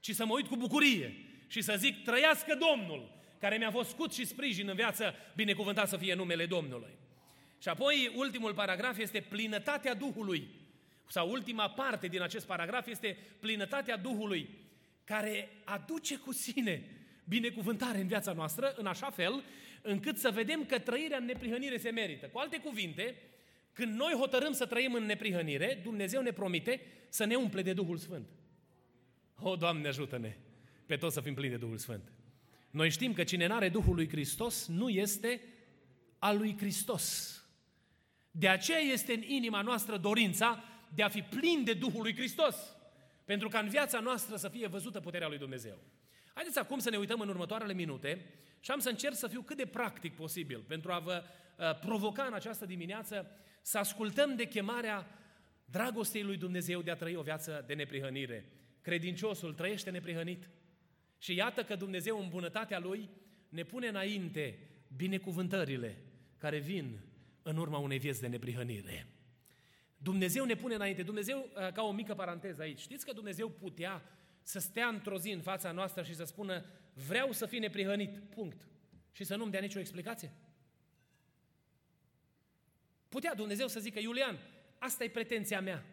ci 0.00 0.10
să 0.10 0.26
mă 0.26 0.34
uit 0.34 0.46
cu 0.46 0.56
bucurie 0.56 1.14
și 1.46 1.62
să 1.62 1.74
zic, 1.78 2.04
trăiască 2.04 2.58
Domnul, 2.70 3.10
care 3.38 3.56
mi-a 3.56 3.70
fost 3.70 3.88
scut 3.88 4.12
și 4.12 4.24
sprijin 4.24 4.68
în 4.68 4.74
viață, 4.74 5.14
binecuvântat 5.34 5.88
să 5.88 5.96
fie 5.96 6.14
numele 6.14 6.46
Domnului. 6.46 6.94
Și 7.62 7.68
apoi, 7.68 8.12
ultimul 8.14 8.54
paragraf 8.54 8.98
este 8.98 9.20
plinătatea 9.20 9.94
Duhului, 9.94 10.48
sau 11.08 11.30
ultima 11.30 11.68
parte 11.70 12.06
din 12.06 12.22
acest 12.22 12.46
paragraf 12.46 12.86
este 12.86 13.16
plinătatea 13.40 13.96
Duhului, 13.96 14.48
care 15.04 15.48
aduce 15.64 16.16
cu 16.16 16.32
sine 16.32 16.82
binecuvântare 17.24 17.98
în 17.98 18.06
viața 18.06 18.32
noastră, 18.32 18.74
în 18.76 18.86
așa 18.86 19.10
fel 19.10 19.42
încât 19.86 20.18
să 20.18 20.30
vedem 20.30 20.64
că 20.64 20.78
trăirea 20.78 21.18
în 21.18 21.24
neprihănire 21.24 21.76
se 21.76 21.90
merită. 21.90 22.26
Cu 22.26 22.38
alte 22.38 22.58
cuvinte, 22.58 23.14
când 23.72 23.94
noi 23.94 24.12
hotărâm 24.12 24.52
să 24.52 24.66
trăim 24.66 24.94
în 24.94 25.04
neprihănire, 25.04 25.80
Dumnezeu 25.82 26.22
ne 26.22 26.32
promite 26.32 26.80
să 27.08 27.24
ne 27.24 27.34
umple 27.34 27.62
de 27.62 27.72
Duhul 27.72 27.96
Sfânt. 27.96 28.28
O, 29.40 29.56
Doamne, 29.56 29.88
ajută-ne 29.88 30.36
pe 30.86 30.96
toți 30.96 31.14
să 31.14 31.20
fim 31.20 31.34
plini 31.34 31.50
de 31.50 31.56
Duhul 31.56 31.78
Sfânt. 31.78 32.12
Noi 32.70 32.90
știm 32.90 33.12
că 33.12 33.24
cine 33.24 33.46
n-are 33.46 33.68
Duhul 33.68 33.94
lui 33.94 34.08
Hristos 34.08 34.66
nu 34.66 34.88
este 34.88 35.40
al 36.18 36.36
lui 36.36 36.56
Hristos. 36.58 37.36
De 38.30 38.48
aceea 38.48 38.78
este 38.78 39.12
în 39.12 39.22
inima 39.22 39.60
noastră 39.60 39.96
dorința 39.96 40.64
de 40.94 41.02
a 41.02 41.08
fi 41.08 41.22
plin 41.22 41.64
de 41.64 41.72
Duhul 41.72 42.02
lui 42.02 42.14
Hristos. 42.14 42.76
Pentru 43.24 43.48
ca 43.48 43.58
în 43.58 43.68
viața 43.68 44.00
noastră 44.00 44.36
să 44.36 44.48
fie 44.48 44.66
văzută 44.66 45.00
puterea 45.00 45.28
lui 45.28 45.38
Dumnezeu. 45.38 45.78
Haideți 46.34 46.58
acum 46.58 46.78
să 46.78 46.90
ne 46.90 46.96
uităm 46.96 47.20
în 47.20 47.28
următoarele 47.28 47.72
minute 47.72 48.26
și 48.66 48.72
am 48.72 48.78
să 48.78 48.88
încerc 48.88 49.14
să 49.14 49.28
fiu 49.28 49.42
cât 49.42 49.56
de 49.56 49.66
practic 49.66 50.14
posibil 50.14 50.64
pentru 50.68 50.92
a 50.92 50.98
vă 50.98 51.22
uh, 51.22 51.78
provoca 51.78 52.22
în 52.22 52.32
această 52.32 52.66
dimineață 52.66 53.30
să 53.62 53.78
ascultăm 53.78 54.36
de 54.36 54.44
chemarea 54.44 55.06
dragostei 55.64 56.22
lui 56.22 56.36
Dumnezeu 56.36 56.82
de 56.82 56.90
a 56.90 56.96
trăi 56.96 57.16
o 57.16 57.22
viață 57.22 57.64
de 57.66 57.74
neprihănire. 57.74 58.52
Credinciosul 58.80 59.54
trăiește 59.54 59.90
neprihănit. 59.90 60.48
Și 61.18 61.34
iată 61.34 61.64
că 61.64 61.74
Dumnezeu 61.74 62.18
în 62.22 62.28
bunătatea 62.28 62.78
Lui 62.78 63.08
ne 63.48 63.62
pune 63.62 63.86
înainte 63.86 64.58
binecuvântările 64.96 66.02
care 66.38 66.58
vin 66.58 67.00
în 67.42 67.56
urma 67.56 67.78
unei 67.78 67.98
vieți 67.98 68.20
de 68.20 68.26
neprihănire. 68.26 69.06
Dumnezeu 69.96 70.44
ne 70.44 70.54
pune 70.54 70.74
înainte. 70.74 71.02
Dumnezeu, 71.02 71.38
uh, 71.38 71.72
ca 71.72 71.82
o 71.82 71.92
mică 71.92 72.14
paranteză 72.14 72.62
aici, 72.62 72.80
știți 72.80 73.04
că 73.04 73.12
Dumnezeu 73.12 73.48
putea 73.48 74.02
să 74.42 74.58
stea 74.58 74.86
într-o 74.86 75.18
zi 75.18 75.30
în 75.30 75.40
fața 75.40 75.72
noastră 75.72 76.02
și 76.02 76.14
să 76.14 76.24
spună 76.24 76.64
vreau 76.96 77.32
să 77.32 77.46
fii 77.46 77.58
neprihănit, 77.58 78.18
punct. 78.18 78.68
Și 79.12 79.24
să 79.24 79.36
nu-mi 79.36 79.50
dea 79.50 79.60
nicio 79.60 79.78
explicație? 79.78 80.32
Putea 83.08 83.34
Dumnezeu 83.34 83.68
să 83.68 83.80
zică, 83.80 83.98
Iulian, 83.98 84.38
asta 84.78 85.04
e 85.04 85.08
pretenția 85.08 85.60
mea. 85.60 85.84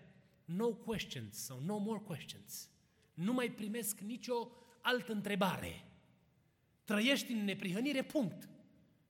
No 0.45 0.67
questions 0.67 1.37
sau 1.37 1.59
no 1.65 1.77
more 1.77 2.01
questions. 2.05 2.69
Nu 3.13 3.33
mai 3.33 3.51
primesc 3.51 3.99
nicio 3.99 4.51
altă 4.81 5.11
întrebare. 5.11 5.85
Trăiești 6.83 7.31
în 7.31 7.43
neprihănire, 7.43 8.03
punct. 8.03 8.49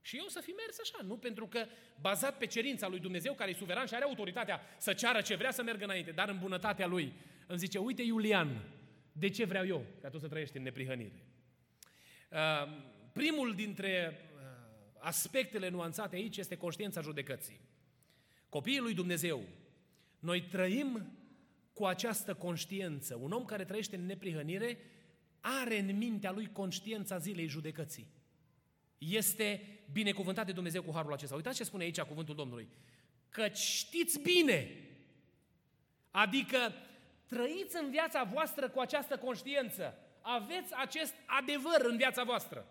Și 0.01 0.17
eu 0.17 0.27
să 0.27 0.39
fi 0.39 0.49
mers 0.49 0.79
așa, 0.79 1.03
nu 1.03 1.17
pentru 1.17 1.47
că 1.47 1.65
bazat 2.01 2.37
pe 2.37 2.45
cerința 2.45 2.87
lui 2.87 2.99
Dumnezeu, 2.99 3.33
care 3.33 3.49
e 3.49 3.53
suveran 3.53 3.85
și 3.85 3.93
are 3.93 4.03
autoritatea 4.03 4.61
să 4.77 4.93
ceară 4.93 5.21
ce 5.21 5.35
vrea 5.35 5.51
să 5.51 5.63
meargă 5.63 5.83
înainte, 5.83 6.11
dar 6.11 6.29
în 6.29 6.39
bunătatea 6.39 6.87
lui 6.87 7.13
îmi 7.47 7.59
zice, 7.59 7.77
uite 7.77 8.01
Iulian, 8.01 8.63
de 9.11 9.29
ce 9.29 9.45
vreau 9.45 9.65
eu 9.65 9.85
ca 10.01 10.09
tu 10.09 10.17
să 10.17 10.27
trăiești 10.27 10.57
în 10.57 10.63
neprihănire? 10.63 11.23
Uh, 12.33 12.67
primul 13.11 13.53
dintre 13.55 14.19
uh, 14.35 14.41
aspectele 14.99 15.69
nuanțate 15.69 16.15
aici 16.15 16.37
este 16.37 16.57
conștiința 16.57 17.01
judecății. 17.01 17.59
Copiii 18.49 18.79
lui 18.79 18.93
Dumnezeu, 18.93 19.43
noi 20.19 20.41
trăim 20.41 21.11
cu 21.73 21.85
această 21.85 22.33
conștiință. 22.33 23.15
Un 23.21 23.31
om 23.31 23.45
care 23.45 23.65
trăiește 23.65 23.95
în 23.95 24.05
neprihănire 24.05 24.77
are 25.39 25.79
în 25.79 25.97
mintea 25.97 26.31
lui 26.31 26.51
conștiința 26.51 27.17
zilei 27.17 27.47
judecății. 27.47 28.07
Este 28.97 29.61
binecuvântat 29.91 30.45
de 30.45 30.51
Dumnezeu 30.51 30.81
cu 30.81 30.93
harul 30.93 31.13
acesta. 31.13 31.35
Uitați 31.35 31.55
ce 31.55 31.63
spune 31.63 31.83
aici 31.83 32.01
cuvântul 32.01 32.35
Domnului. 32.35 32.67
Că 33.29 33.47
știți 33.47 34.19
bine, 34.19 34.69
adică 36.11 36.73
trăiți 37.25 37.77
în 37.81 37.89
viața 37.89 38.23
voastră 38.23 38.69
cu 38.69 38.79
această 38.79 39.17
conștiință. 39.17 39.97
Aveți 40.25 40.73
acest 40.75 41.13
adevăr 41.25 41.81
în 41.81 41.97
viața 41.97 42.23
voastră. 42.23 42.65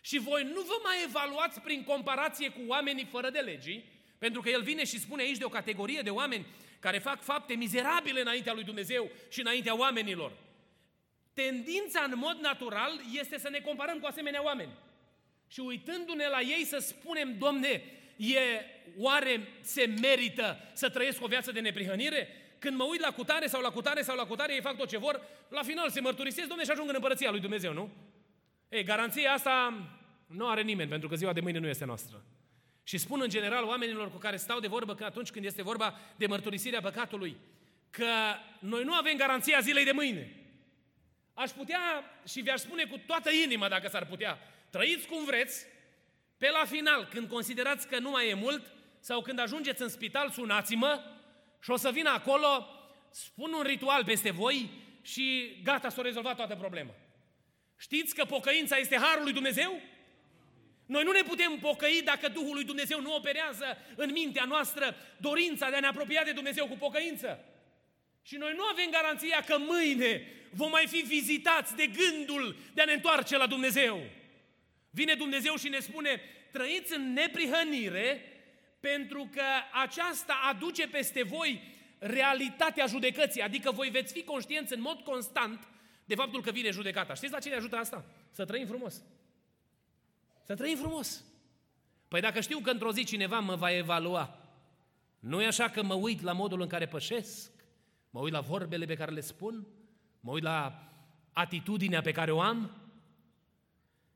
Și 0.00 0.18
voi 0.18 0.42
nu 0.42 0.60
vă 0.60 0.78
mai 0.82 0.96
evaluați 1.04 1.60
prin 1.60 1.84
comparație 1.84 2.48
cu 2.48 2.60
oamenii 2.66 3.04
fără 3.04 3.30
de 3.30 3.38
legii, 3.38 3.84
pentru 4.18 4.40
că 4.40 4.48
el 4.48 4.62
vine 4.62 4.84
și 4.84 5.00
spune 5.00 5.22
aici 5.22 5.38
de 5.38 5.44
o 5.44 5.48
categorie 5.48 6.00
de 6.00 6.10
oameni 6.10 6.46
care 6.80 6.98
fac 6.98 7.22
fapte 7.22 7.54
mizerabile 7.54 8.20
înaintea 8.20 8.52
lui 8.52 8.64
Dumnezeu 8.64 9.10
și 9.28 9.40
înaintea 9.40 9.76
oamenilor. 9.76 10.32
Tendința 11.34 12.00
în 12.02 12.12
mod 12.16 12.38
natural 12.40 13.00
este 13.12 13.38
să 13.38 13.48
ne 13.48 13.58
comparăm 13.58 13.98
cu 13.98 14.06
asemenea 14.06 14.44
oameni. 14.44 14.72
Și 15.48 15.60
uitându-ne 15.60 16.28
la 16.28 16.40
ei 16.40 16.64
să 16.64 16.78
spunem, 16.78 17.38
Domne, 17.38 17.82
e, 18.16 18.40
oare 18.96 19.48
se 19.60 19.86
merită 20.00 20.58
să 20.72 20.88
trăiesc 20.88 21.22
o 21.22 21.26
viață 21.26 21.52
de 21.52 21.60
neprihănire? 21.60 22.28
Când 22.58 22.76
mă 22.76 22.84
uit 22.84 23.00
la 23.00 23.10
cutare 23.10 23.46
sau 23.46 23.60
la 23.60 23.70
cutare 23.70 24.02
sau 24.02 24.16
la 24.16 24.26
cutare, 24.26 24.54
ei 24.54 24.60
fac 24.60 24.76
tot 24.76 24.88
ce 24.88 24.98
vor, 24.98 25.20
la 25.48 25.62
final 25.62 25.90
se 25.90 26.00
mărturisesc, 26.00 26.48
Domne, 26.48 26.64
și 26.64 26.70
ajung 26.70 26.88
în 26.88 26.94
împărăția 26.94 27.30
lui 27.30 27.40
Dumnezeu, 27.40 27.72
nu? 27.72 27.90
Ei, 28.68 28.84
garanția 28.84 29.32
asta 29.32 29.74
nu 30.26 30.48
are 30.48 30.62
nimeni, 30.62 30.88
pentru 30.88 31.08
că 31.08 31.14
ziua 31.14 31.32
de 31.32 31.40
mâine 31.40 31.58
nu 31.58 31.68
este 31.68 31.84
noastră. 31.84 32.24
Și 32.82 32.98
spun 32.98 33.20
în 33.20 33.28
general 33.28 33.64
oamenilor 33.64 34.10
cu 34.10 34.16
care 34.16 34.36
stau 34.36 34.60
de 34.60 34.66
vorbă 34.66 34.94
că 34.94 35.04
atunci 35.04 35.30
când 35.30 35.44
este 35.44 35.62
vorba 35.62 35.98
de 36.16 36.26
mărturisirea 36.26 36.80
păcatului, 36.80 37.36
că 37.90 38.06
noi 38.58 38.84
nu 38.84 38.94
avem 38.94 39.16
garanția 39.16 39.60
zilei 39.60 39.84
de 39.84 39.92
mâine. 39.92 40.32
Aș 41.34 41.50
putea 41.50 41.80
și 42.28 42.40
vi-aș 42.40 42.60
spune 42.60 42.84
cu 42.84 42.98
toată 43.06 43.30
inima, 43.30 43.68
dacă 43.68 43.88
s-ar 43.88 44.06
putea, 44.06 44.38
trăiți 44.70 45.06
cum 45.06 45.24
vreți, 45.24 45.66
pe 46.36 46.50
la 46.50 46.64
final, 46.64 47.08
când 47.10 47.28
considerați 47.28 47.88
că 47.88 47.98
nu 47.98 48.10
mai 48.10 48.28
e 48.28 48.34
mult, 48.34 48.72
sau 49.00 49.22
când 49.22 49.38
ajungeți 49.38 49.82
în 49.82 49.88
spital, 49.88 50.30
sunați-mă 50.30 51.00
și 51.62 51.70
o 51.70 51.76
să 51.76 51.90
vin 51.90 52.06
acolo, 52.06 52.66
spun 53.10 53.52
un 53.52 53.62
ritual 53.62 54.04
peste 54.04 54.30
voi 54.30 54.70
și 55.02 55.56
gata, 55.64 55.88
s-a 55.88 56.02
rezolvat 56.02 56.36
toată 56.36 56.56
problema. 56.56 56.94
Știți 57.78 58.14
că 58.14 58.24
pocăința 58.24 58.76
este 58.76 58.96
harul 58.96 59.22
lui 59.22 59.32
Dumnezeu? 59.32 59.80
Noi 60.86 61.04
nu 61.04 61.12
ne 61.12 61.22
putem 61.22 61.58
pocăi 61.60 62.02
dacă 62.04 62.28
Duhul 62.28 62.54
lui 62.54 62.64
Dumnezeu 62.64 63.00
nu 63.00 63.14
operează 63.14 63.78
în 63.96 64.10
mintea 64.12 64.44
noastră 64.44 64.96
dorința 65.16 65.70
de 65.70 65.76
a 65.76 65.80
ne 65.80 65.86
apropia 65.86 66.22
de 66.24 66.32
Dumnezeu 66.32 66.66
cu 66.66 66.76
pocăință. 66.76 67.44
Și 68.22 68.36
noi 68.36 68.52
nu 68.56 68.64
avem 68.64 68.90
garanția 68.90 69.44
că 69.46 69.58
mâine 69.58 70.22
vom 70.50 70.70
mai 70.70 70.86
fi 70.86 70.96
vizitați 70.96 71.76
de 71.76 71.86
gândul 71.86 72.56
de 72.74 72.82
a 72.82 72.84
ne 72.84 72.92
întoarce 72.92 73.36
la 73.36 73.46
Dumnezeu. 73.46 74.00
Vine 74.90 75.14
Dumnezeu 75.14 75.56
și 75.56 75.68
ne 75.68 75.80
spune, 75.80 76.20
trăiți 76.52 76.94
în 76.94 77.12
neprihănire 77.12 78.22
pentru 78.92 79.28
că 79.32 79.42
aceasta 79.82 80.34
aduce 80.48 80.88
peste 80.88 81.22
voi 81.22 81.62
realitatea 81.98 82.86
judecății, 82.86 83.42
adică 83.42 83.70
voi 83.70 83.88
veți 83.88 84.12
fi 84.12 84.22
conștienți 84.22 84.74
în 84.74 84.80
mod 84.80 85.00
constant 85.00 85.68
de 86.04 86.14
faptul 86.14 86.42
că 86.42 86.50
vine 86.50 86.70
judecata. 86.70 87.14
Știți 87.14 87.32
la 87.32 87.38
ce 87.38 87.48
ne 87.48 87.54
ajută 87.54 87.76
asta? 87.76 88.04
Să 88.30 88.44
trăim 88.44 88.66
frumos. 88.66 89.02
Să 90.44 90.54
trăim 90.54 90.76
frumos. 90.76 91.24
Păi 92.08 92.20
dacă 92.20 92.40
știu 92.40 92.58
că 92.58 92.70
într-o 92.70 92.92
zi 92.92 93.04
cineva 93.04 93.38
mă 93.38 93.54
va 93.54 93.76
evalua, 93.76 94.38
nu 95.18 95.42
e 95.42 95.46
așa 95.46 95.68
că 95.68 95.82
mă 95.82 95.94
uit 95.94 96.22
la 96.22 96.32
modul 96.32 96.60
în 96.60 96.68
care 96.68 96.86
pășesc, 96.86 97.50
mă 98.10 98.20
uit 98.20 98.32
la 98.32 98.40
vorbele 98.40 98.84
pe 98.84 98.94
care 98.94 99.12
le 99.12 99.20
spun, 99.20 99.66
mă 100.20 100.32
uit 100.32 100.42
la 100.42 100.88
atitudinea 101.32 102.00
pe 102.00 102.12
care 102.12 102.30
o 102.30 102.40
am, 102.40 102.88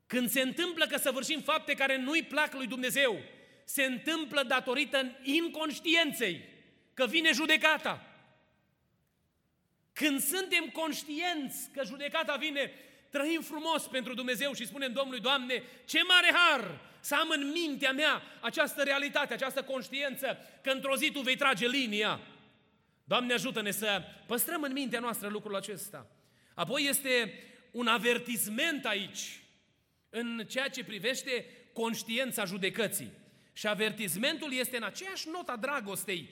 când 0.07 0.29
se 0.29 0.41
întâmplă 0.41 0.85
că 0.85 0.97
săvârșim 0.97 1.39
fapte 1.39 1.73
care 1.73 1.97
nu-i 1.97 2.23
plac 2.23 2.53
lui 2.53 2.67
Dumnezeu, 2.67 3.17
se 3.65 3.83
întâmplă 3.83 4.43
datorită 4.43 5.19
inconștienței, 5.23 6.41
că 6.93 7.05
vine 7.05 7.31
judecata. 7.31 8.07
Când 9.93 10.21
suntem 10.21 10.65
conștienți 10.65 11.69
că 11.73 11.83
judecata 11.85 12.35
vine, 12.35 12.71
trăim 13.09 13.41
frumos 13.41 13.87
pentru 13.87 14.13
Dumnezeu 14.13 14.53
și 14.53 14.65
spunem 14.65 14.93
Domnului, 14.93 15.21
Doamne, 15.21 15.63
ce 15.85 15.99
mare 16.07 16.31
har 16.33 16.79
să 16.99 17.15
am 17.15 17.29
în 17.29 17.51
mintea 17.51 17.91
mea 17.91 18.21
această 18.41 18.83
realitate, 18.83 19.33
această 19.33 19.63
conștiință, 19.63 20.37
că 20.61 20.69
într-o 20.69 20.95
zi 20.95 21.11
Tu 21.11 21.19
vei 21.19 21.35
trage 21.35 21.67
linia. 21.67 22.19
Doamne, 23.03 23.33
ajută-ne 23.33 23.71
să 23.71 24.03
păstrăm 24.27 24.61
în 24.61 24.71
mintea 24.71 24.99
noastră 24.99 25.27
lucrul 25.27 25.55
acesta. 25.55 26.07
Apoi 26.53 26.83
este 26.83 27.33
un 27.71 27.87
avertisment 27.87 28.85
aici 28.85 29.41
în 30.09 30.45
ceea 30.49 30.69
ce 30.69 30.83
privește 30.83 31.45
conștiința 31.73 32.45
judecății. 32.45 33.11
Și 33.53 33.67
avertismentul 33.67 34.53
este 34.53 34.77
în 34.77 34.83
aceeași 34.83 35.27
nota 35.31 35.55
dragostei. 35.55 36.29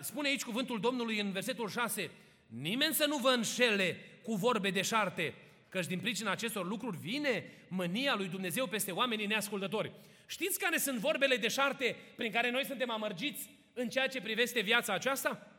Spune 0.00 0.28
aici 0.28 0.44
cuvântul 0.44 0.80
Domnului 0.80 1.20
în 1.20 1.32
versetul 1.32 1.68
6, 1.68 2.10
nimeni 2.46 2.94
să 2.94 3.06
nu 3.06 3.16
vă 3.16 3.28
înșele 3.28 3.96
cu 4.22 4.34
vorbe 4.34 4.70
deșarte, 4.70 5.34
căci 5.68 5.86
din 5.86 6.00
pricina 6.00 6.30
acestor 6.30 6.66
lucruri 6.66 6.96
vine 6.96 7.44
mânia 7.68 8.14
lui 8.14 8.28
Dumnezeu 8.28 8.66
peste 8.66 8.92
oamenii 8.92 9.26
neascultători. 9.26 9.92
Știți 10.26 10.58
care 10.58 10.78
sunt 10.78 10.98
vorbele 10.98 11.36
deșarte 11.36 11.96
prin 12.16 12.32
care 12.32 12.50
noi 12.50 12.64
suntem 12.64 12.90
amărgiți 12.90 13.50
în 13.72 13.88
ceea 13.88 14.08
ce 14.08 14.20
privește 14.20 14.60
viața 14.60 14.92
aceasta? 14.92 15.52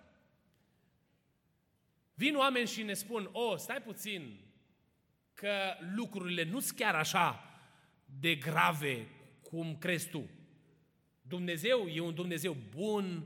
Vin 2.14 2.36
oameni 2.36 2.68
și 2.68 2.84
ne 2.84 2.94
spun, 2.94 3.30
o, 3.32 3.56
stai 3.56 3.82
puțin, 3.82 4.40
că 5.34 5.76
lucrurile 5.96 6.44
nu 6.44 6.60
sunt 6.60 6.78
chiar 6.78 6.96
așa 6.96 7.44
de 8.20 8.36
grave 8.36 9.08
cum 9.42 9.78
crezi 9.78 10.10
tu. 10.10 10.30
Dumnezeu 11.30 11.88
e 11.88 12.00
un 12.00 12.14
Dumnezeu 12.14 12.58
bun, 12.76 13.26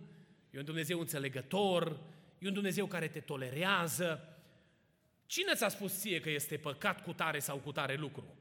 e 0.51 0.57
un 0.57 0.65
Dumnezeu 0.65 0.99
înțelegător, 0.99 1.99
e 2.39 2.47
un 2.47 2.53
Dumnezeu 2.53 2.85
care 2.85 3.07
te 3.07 3.19
tolerează, 3.19 4.33
Cine 5.33 5.53
ți-a 5.53 5.69
spus 5.69 5.99
ție 5.99 6.19
că 6.19 6.29
este 6.29 6.57
păcat 6.57 7.03
cu 7.03 7.13
tare 7.13 7.39
sau 7.39 7.57
cu 7.57 7.71
tare 7.71 7.95
lucru? 7.95 8.37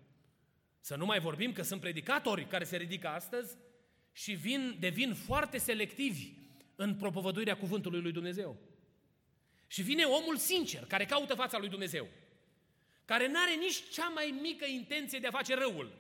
Să 0.81 0.96
nu 0.96 1.05
mai 1.05 1.20
vorbim 1.20 1.53
că 1.53 1.62
sunt 1.62 1.81
predicatori 1.81 2.46
care 2.46 2.64
se 2.64 2.77
ridică 2.77 3.09
astăzi 3.09 3.57
și 4.12 4.33
vin, 4.33 4.77
devin 4.81 5.14
foarte 5.14 5.59
selectivi 5.59 6.33
în 6.77 6.94
propovăduirea 6.94 7.57
cuvântului 7.57 8.01
lui 8.01 8.12
Dumnezeu. 8.12 8.57
Și 9.66 9.83
vine 9.83 10.05
omul 10.05 10.37
sincer, 10.37 10.85
care 10.85 11.05
caută 11.05 11.35
fața 11.35 11.59
lui 11.59 11.68
Dumnezeu, 11.68 12.09
care 13.05 13.29
nu 13.29 13.38
are 13.38 13.55
nici 13.55 13.88
cea 13.90 14.09
mai 14.09 14.38
mică 14.40 14.64
intenție 14.64 15.18
de 15.18 15.27
a 15.27 15.31
face 15.31 15.55
răul. 15.55 15.92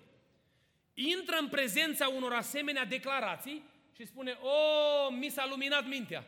Intră 0.94 1.36
în 1.40 1.48
prezența 1.48 2.08
unor 2.08 2.32
asemenea 2.32 2.84
declarații 2.84 3.62
și 3.96 4.06
spune, 4.06 4.30
o, 4.30 5.10
mi 5.10 5.28
s-a 5.28 5.46
luminat 5.46 5.86
mintea. 5.86 6.24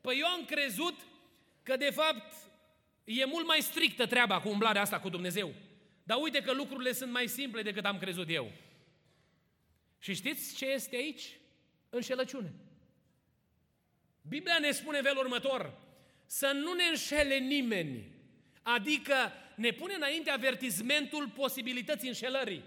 Păi 0.00 0.18
eu 0.18 0.26
am 0.26 0.44
crezut 0.44 0.94
că 1.62 1.76
de 1.76 1.90
fapt 1.90 2.34
E 3.04 3.24
mult 3.24 3.46
mai 3.46 3.60
strictă 3.60 4.06
treaba 4.06 4.40
cu 4.40 4.48
umblarea 4.48 4.80
asta 4.80 5.00
cu 5.00 5.08
Dumnezeu. 5.08 5.54
Dar 6.02 6.18
uite 6.20 6.42
că 6.42 6.52
lucrurile 6.52 6.92
sunt 6.92 7.12
mai 7.12 7.28
simple 7.28 7.62
decât 7.62 7.84
am 7.84 7.98
crezut 7.98 8.28
eu. 8.30 8.52
Și 9.98 10.14
știți 10.14 10.56
ce 10.56 10.66
este 10.66 10.96
aici? 10.96 11.38
Înșelăciune. 11.90 12.52
Biblia 14.28 14.58
ne 14.58 14.70
spune 14.70 15.00
felul 15.00 15.22
următor, 15.22 15.78
să 16.26 16.52
nu 16.54 16.72
ne 16.72 16.84
înșele 16.84 17.38
nimeni, 17.38 18.04
adică 18.62 19.32
ne 19.56 19.70
pune 19.70 19.94
înainte 19.94 20.30
avertizmentul 20.30 21.28
posibilității 21.28 22.08
înșelării. 22.08 22.62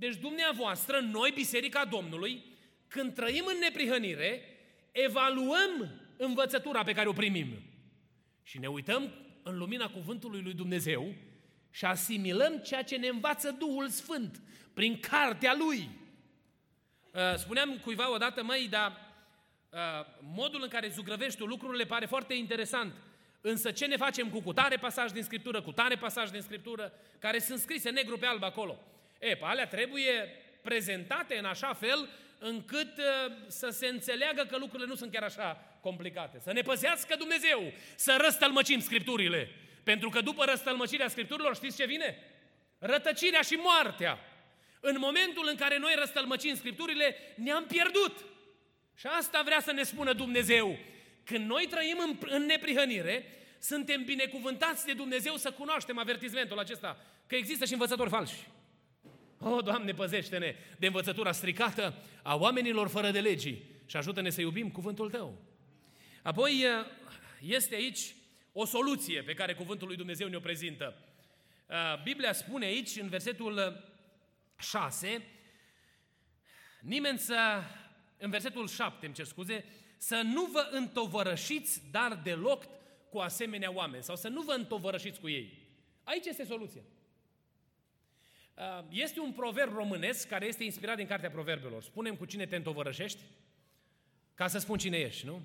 Deci 0.00 0.16
dumneavoastră, 0.16 1.00
noi, 1.00 1.30
Biserica 1.34 1.84
Domnului, 1.84 2.44
când 2.88 3.14
trăim 3.14 3.44
în 3.46 3.58
neprihănire, 3.60 4.42
evaluăm 4.92 6.00
învățătura 6.16 6.82
pe 6.82 6.92
care 6.92 7.08
o 7.08 7.12
primim. 7.12 7.46
Și 8.42 8.58
ne 8.58 8.66
uităm 8.66 9.14
în 9.42 9.58
lumina 9.58 9.90
cuvântului 9.90 10.42
lui 10.42 10.52
Dumnezeu 10.52 11.14
și 11.70 11.84
asimilăm 11.84 12.56
ceea 12.56 12.82
ce 12.82 12.96
ne 12.96 13.08
învață 13.08 13.50
Duhul 13.50 13.88
Sfânt 13.88 14.42
prin 14.74 15.00
cartea 15.00 15.54
Lui. 15.58 15.88
Uh, 17.12 17.34
spuneam 17.36 17.78
cuiva 17.84 18.12
odată, 18.12 18.42
măi, 18.42 18.68
dar 18.70 18.92
uh, 19.70 19.78
modul 20.20 20.62
în 20.62 20.68
care 20.68 20.88
zugrăvești 20.88 21.38
tu 21.38 21.46
lucrurile 21.46 21.84
pare 21.84 22.06
foarte 22.06 22.34
interesant. 22.34 22.94
Însă 23.40 23.70
ce 23.70 23.86
ne 23.86 23.96
facem 23.96 24.30
cu 24.30 24.40
cutare 24.40 24.76
pasaj 24.76 25.10
din 25.10 25.22
Scriptură, 25.22 25.62
cu 25.62 25.72
tare 25.72 25.96
pasaj 25.96 26.30
din 26.30 26.40
Scriptură, 26.40 26.92
care 27.18 27.38
sunt 27.38 27.58
scrise 27.58 27.90
negru 27.90 28.18
pe 28.18 28.26
alb 28.26 28.42
acolo? 28.42 28.78
E, 29.20 29.36
pe 29.36 29.44
alea 29.44 29.66
trebuie 29.66 30.36
prezentate 30.62 31.38
în 31.38 31.44
așa 31.44 31.72
fel 31.72 32.08
încât 32.38 32.98
uh, 32.98 33.32
să 33.46 33.68
se 33.68 33.86
înțeleagă 33.86 34.46
că 34.50 34.56
lucrurile 34.56 34.88
nu 34.88 34.94
sunt 34.94 35.12
chiar 35.12 35.22
așa 35.22 35.78
complicate. 35.80 36.38
Să 36.38 36.52
ne 36.52 36.60
păzească 36.60 37.16
Dumnezeu, 37.16 37.72
să 37.94 38.18
răstălmăcim 38.20 38.80
Scripturile. 38.80 39.50
Pentru 39.84 40.08
că 40.08 40.20
după 40.20 40.44
răstălmăcirea 40.44 41.08
Scripturilor, 41.08 41.54
știți 41.54 41.76
ce 41.76 41.86
vine? 41.86 42.18
Rătăcirea 42.78 43.40
și 43.40 43.54
moartea. 43.54 44.18
În 44.80 44.96
momentul 44.98 45.46
în 45.50 45.56
care 45.56 45.78
noi 45.78 45.94
răstălmăcim 45.98 46.54
Scripturile, 46.54 47.16
ne-am 47.34 47.66
pierdut. 47.66 48.24
Și 48.94 49.06
asta 49.06 49.42
vrea 49.44 49.60
să 49.60 49.72
ne 49.72 49.82
spună 49.82 50.12
Dumnezeu. 50.12 50.78
Când 51.24 51.46
noi 51.46 51.66
trăim 51.66 51.98
în, 51.98 52.18
în 52.26 52.46
neprihănire, 52.46 53.24
suntem 53.58 54.04
binecuvântați 54.04 54.86
de 54.86 54.92
Dumnezeu 54.92 55.36
să 55.36 55.50
cunoaștem 55.50 55.98
avertizmentul 55.98 56.58
acesta, 56.58 56.96
că 57.26 57.34
există 57.34 57.64
și 57.64 57.72
învățători 57.72 58.10
falși. 58.10 58.34
O, 59.42 59.48
oh, 59.48 59.64
Doamne, 59.64 59.92
păzește-ne 59.92 60.56
de 60.78 60.86
învățătura 60.86 61.32
stricată 61.32 61.94
a 62.22 62.36
oamenilor 62.36 62.88
fără 62.88 63.10
de 63.10 63.20
legii 63.20 63.62
și 63.86 63.96
ajută-ne 63.96 64.30
să 64.30 64.40
iubim 64.40 64.70
cuvântul 64.70 65.10
Tău. 65.10 65.38
Apoi 66.22 66.64
este 67.40 67.74
aici 67.74 68.14
o 68.52 68.64
soluție 68.64 69.22
pe 69.22 69.34
care 69.34 69.54
cuvântul 69.54 69.86
lui 69.86 69.96
Dumnezeu 69.96 70.28
ne-o 70.28 70.40
prezintă. 70.40 70.96
Biblia 72.02 72.32
spune 72.32 72.66
aici, 72.66 72.96
în 72.96 73.08
versetul 73.08 73.84
6, 74.58 75.22
nimeni 76.80 77.18
să, 77.18 77.62
în 78.18 78.30
versetul 78.30 78.68
7, 78.68 79.06
îmi 79.06 79.14
cer 79.14 79.24
scuze, 79.24 79.64
să 79.96 80.20
nu 80.24 80.44
vă 80.44 80.68
întovărășiți, 80.70 81.82
dar 81.90 82.14
deloc 82.14 82.64
cu 83.10 83.18
asemenea 83.18 83.72
oameni, 83.72 84.02
sau 84.02 84.16
să 84.16 84.28
nu 84.28 84.42
vă 84.42 84.52
întovărășiți 84.52 85.20
cu 85.20 85.28
ei. 85.28 85.58
Aici 86.04 86.26
este 86.26 86.44
soluția. 86.44 86.82
Este 88.88 89.20
un 89.20 89.32
proverb 89.32 89.72
românesc 89.74 90.28
care 90.28 90.46
este 90.46 90.64
inspirat 90.64 90.96
din 90.96 91.06
Cartea 91.06 91.30
Proverbelor. 91.30 91.82
Spunem 91.82 92.16
cu 92.16 92.24
cine 92.24 92.46
te 92.46 92.56
întovărășești, 92.56 93.20
ca 94.34 94.46
să 94.46 94.58
spun 94.58 94.78
cine 94.78 94.98
ești, 94.98 95.26
nu? 95.26 95.42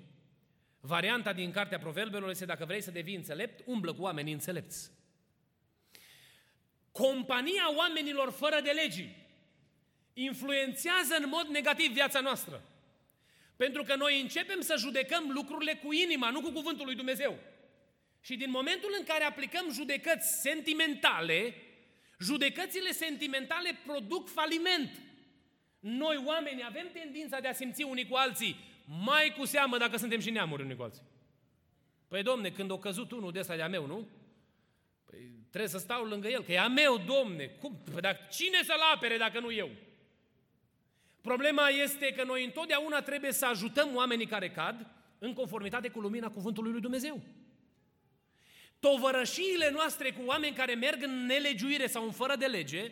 Varianta 0.80 1.34
din 1.34 1.52
Cartea 1.52 1.80
Proverbelor 1.80 2.30
este 2.30 2.46
dacă 2.46 2.66
vrei 2.66 2.82
să 2.82 2.92
devii 2.92 3.16
înțelept, 3.16 3.62
umblă 3.66 3.94
cu 3.94 4.02
oamenii 4.02 4.34
înțelepți. 4.34 4.92
Compania 6.92 7.76
oamenilor 7.76 8.32
fără 8.32 8.60
de 8.64 8.72
legii 8.72 9.16
influențează 10.14 11.16
în 11.20 11.30
mod 11.30 11.48
negativ 11.48 11.92
viața 11.92 12.20
noastră. 12.20 12.62
Pentru 13.56 13.84
că 13.84 13.96
noi 13.96 14.22
începem 14.22 14.62
să 14.62 14.76
judecăm 14.78 15.32
lucrurile 15.32 15.74
cu 15.74 15.94
inima, 15.94 16.30
nu 16.30 16.42
cu 16.42 16.52
cuvântul 16.52 16.86
lui 16.86 16.96
Dumnezeu. 16.96 17.38
Și 18.22 18.36
din 18.36 18.50
momentul 18.50 18.96
în 19.00 19.06
care 19.06 19.24
aplicăm 19.24 19.72
judecăți 19.72 20.42
sentimentale, 20.42 21.56
judecățile 22.20 22.92
sentimentale 22.92 23.80
produc 23.86 24.30
faliment. 24.30 25.02
Noi, 25.80 26.24
oameni, 26.26 26.64
avem 26.64 26.88
tendința 26.94 27.40
de 27.40 27.48
a 27.48 27.54
simți 27.54 27.84
unii 27.84 28.08
cu 28.08 28.16
alții, 28.16 28.56
mai 29.06 29.34
cu 29.38 29.46
seamă 29.46 29.78
dacă 29.78 29.98
suntem 29.98 30.20
și 30.20 30.30
neamuri 30.30 30.64
unii 30.64 30.76
cu 30.76 30.84
alții. 30.84 31.04
Păi, 32.08 32.24
domne, 32.24 32.50
când 32.50 32.72
o 32.72 32.78
căzut 32.78 33.12
unul 33.12 33.32
de 33.32 33.40
ăsta 33.40 33.56
de-a 33.56 33.68
meu, 33.68 33.86
nu? 33.86 34.08
Păi 35.06 35.20
trebuie 35.50 35.70
să 35.70 35.78
stau 35.78 36.04
lângă 36.04 36.28
el, 36.28 36.44
că 36.44 36.52
e 36.52 36.60
a 36.60 36.68
meu, 36.68 36.98
domne. 36.98 37.46
Cum? 37.46 37.82
Păi, 37.92 38.02
dar 38.02 38.28
cine 38.32 38.64
să-l 38.64 38.82
apere 38.94 39.18
dacă 39.18 39.40
nu 39.40 39.52
eu? 39.52 39.70
Problema 41.22 41.68
este 41.68 42.14
că 42.14 42.24
noi 42.24 42.44
întotdeauna 42.44 43.02
trebuie 43.02 43.32
să 43.32 43.46
ajutăm 43.46 43.96
oamenii 43.96 44.26
care 44.26 44.50
cad 44.50 44.88
în 45.20 45.34
conformitate 45.34 45.90
cu 45.90 46.00
lumina 46.00 46.30
cuvântului 46.30 46.72
lui 46.72 46.82
Dumnezeu. 46.82 47.22
Tovărășiile 48.86 49.70
noastre 49.72 50.12
cu 50.12 50.22
oameni 50.26 50.56
care 50.56 50.74
merg 50.74 51.04
în 51.04 51.26
nelegiuire 51.26 51.88
sau 51.88 52.04
în 52.04 52.12
fără 52.12 52.36
de 52.36 52.46
lege 52.46 52.92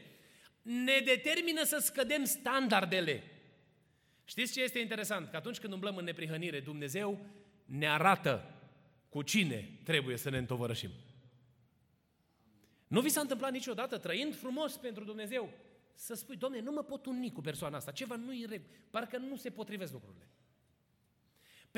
ne 0.61 1.01
determină 1.05 1.63
să 1.63 1.77
scădem 1.77 2.23
standardele. 2.23 3.23
Știți 4.25 4.53
ce 4.53 4.61
este 4.61 4.79
interesant? 4.79 5.29
Că 5.29 5.35
atunci 5.35 5.59
când 5.59 5.73
umblăm 5.73 5.95
în 5.95 6.03
neprihănire, 6.03 6.59
Dumnezeu 6.59 7.25
ne 7.65 7.89
arată 7.89 8.61
cu 9.09 9.21
cine 9.21 9.79
trebuie 9.83 10.17
să 10.17 10.29
ne 10.29 10.37
întovărășim. 10.37 10.89
Nu 12.87 13.01
vi 13.01 13.09
s-a 13.09 13.21
întâmplat 13.21 13.51
niciodată, 13.51 13.97
trăind 13.97 14.35
frumos 14.35 14.77
pentru 14.77 15.03
Dumnezeu, 15.03 15.49
să 15.95 16.13
spui, 16.13 16.35
Doamne, 16.35 16.59
nu 16.59 16.71
mă 16.71 16.83
pot 16.83 17.05
uni 17.05 17.31
cu 17.31 17.41
persoana 17.41 17.77
asta, 17.77 17.91
ceva 17.91 18.15
nu 18.15 18.33
e 18.33 18.43
în 18.43 18.49
regulă, 18.49 18.71
parcă 18.89 19.17
nu 19.17 19.35
se 19.35 19.49
potrivesc 19.49 19.91
lucrurile. 19.91 20.29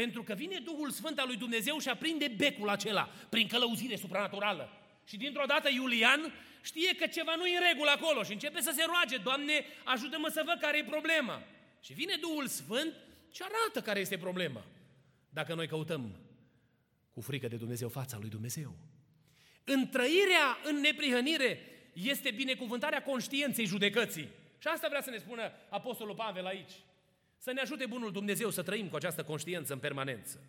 Pentru 0.01 0.23
că 0.23 0.33
vine 0.33 0.59
Duhul 0.59 0.89
Sfânt 0.89 1.19
al 1.19 1.27
lui 1.27 1.37
Dumnezeu 1.37 1.77
și 1.79 1.89
aprinde 1.89 2.27
becul 2.27 2.69
acela 2.69 3.09
prin 3.29 3.47
călăuzire 3.47 3.95
supranaturală. 3.95 4.69
Și 5.07 5.17
dintr-o 5.17 5.45
dată 5.47 5.69
Iulian 5.69 6.33
știe 6.63 6.95
că 6.95 7.07
ceva 7.07 7.35
nu 7.35 7.45
e 7.45 7.57
în 7.57 7.63
regulă 7.71 7.89
acolo 7.89 8.23
și 8.23 8.31
începe 8.31 8.61
să 8.61 8.71
se 8.75 8.83
roage, 8.85 9.17
Doamne, 9.17 9.65
ajută-mă 9.83 10.27
să 10.27 10.43
văd 10.45 10.57
care 10.59 10.77
e 10.77 10.83
problema. 10.83 11.43
Și 11.81 11.93
vine 11.93 12.15
Duhul 12.21 12.47
Sfânt 12.47 12.93
și 13.31 13.41
arată 13.43 13.81
care 13.81 13.99
este 13.99 14.17
problema. 14.17 14.65
Dacă 15.29 15.53
noi 15.53 15.67
căutăm 15.67 16.15
cu 17.13 17.21
frică 17.21 17.47
de 17.47 17.55
Dumnezeu 17.55 17.89
fața 17.89 18.17
lui 18.19 18.29
Dumnezeu. 18.29 18.75
Întrăirea 19.63 20.57
în 20.63 20.79
neprihănire 20.79 21.59
este 21.93 22.31
binecuvântarea 22.31 23.03
conștiinței 23.03 23.65
judecății. 23.65 24.29
Și 24.57 24.67
asta 24.67 24.87
vrea 24.87 25.01
să 25.01 25.09
ne 25.09 25.17
spună 25.17 25.51
Apostolul 25.69 26.15
Pavel 26.15 26.45
aici. 26.45 26.71
Să 27.37 27.51
ne 27.51 27.61
ajute 27.61 27.85
Bunul 27.85 28.11
Dumnezeu 28.11 28.49
să 28.49 28.63
trăim 28.63 28.87
cu 28.87 28.95
această 28.95 29.23
conștiință 29.23 29.73
în 29.73 29.79
permanență. 29.79 30.39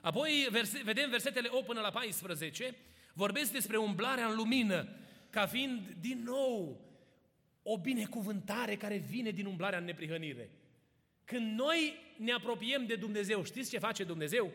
Apoi 0.00 0.48
verse, 0.50 0.80
vedem 0.84 1.10
versetele 1.10 1.48
8 1.50 1.66
până 1.66 1.80
la 1.80 1.90
14, 1.90 2.74
vorbesc 3.12 3.52
despre 3.52 3.76
umblarea 3.76 4.26
în 4.26 4.36
lumină, 4.36 4.88
ca 5.30 5.46
fiind 5.46 5.96
din 6.00 6.22
nou 6.24 6.80
o 7.62 7.78
binecuvântare 7.78 8.76
care 8.76 8.96
vine 8.96 9.30
din 9.30 9.46
umblarea 9.46 9.78
în 9.78 9.84
neprihănire. 9.84 10.50
Când 11.24 11.58
noi 11.58 11.94
ne 12.16 12.32
apropiem 12.32 12.86
de 12.86 12.94
Dumnezeu, 12.94 13.44
știți 13.44 13.70
ce 13.70 13.78
face 13.78 14.04
Dumnezeu? 14.04 14.52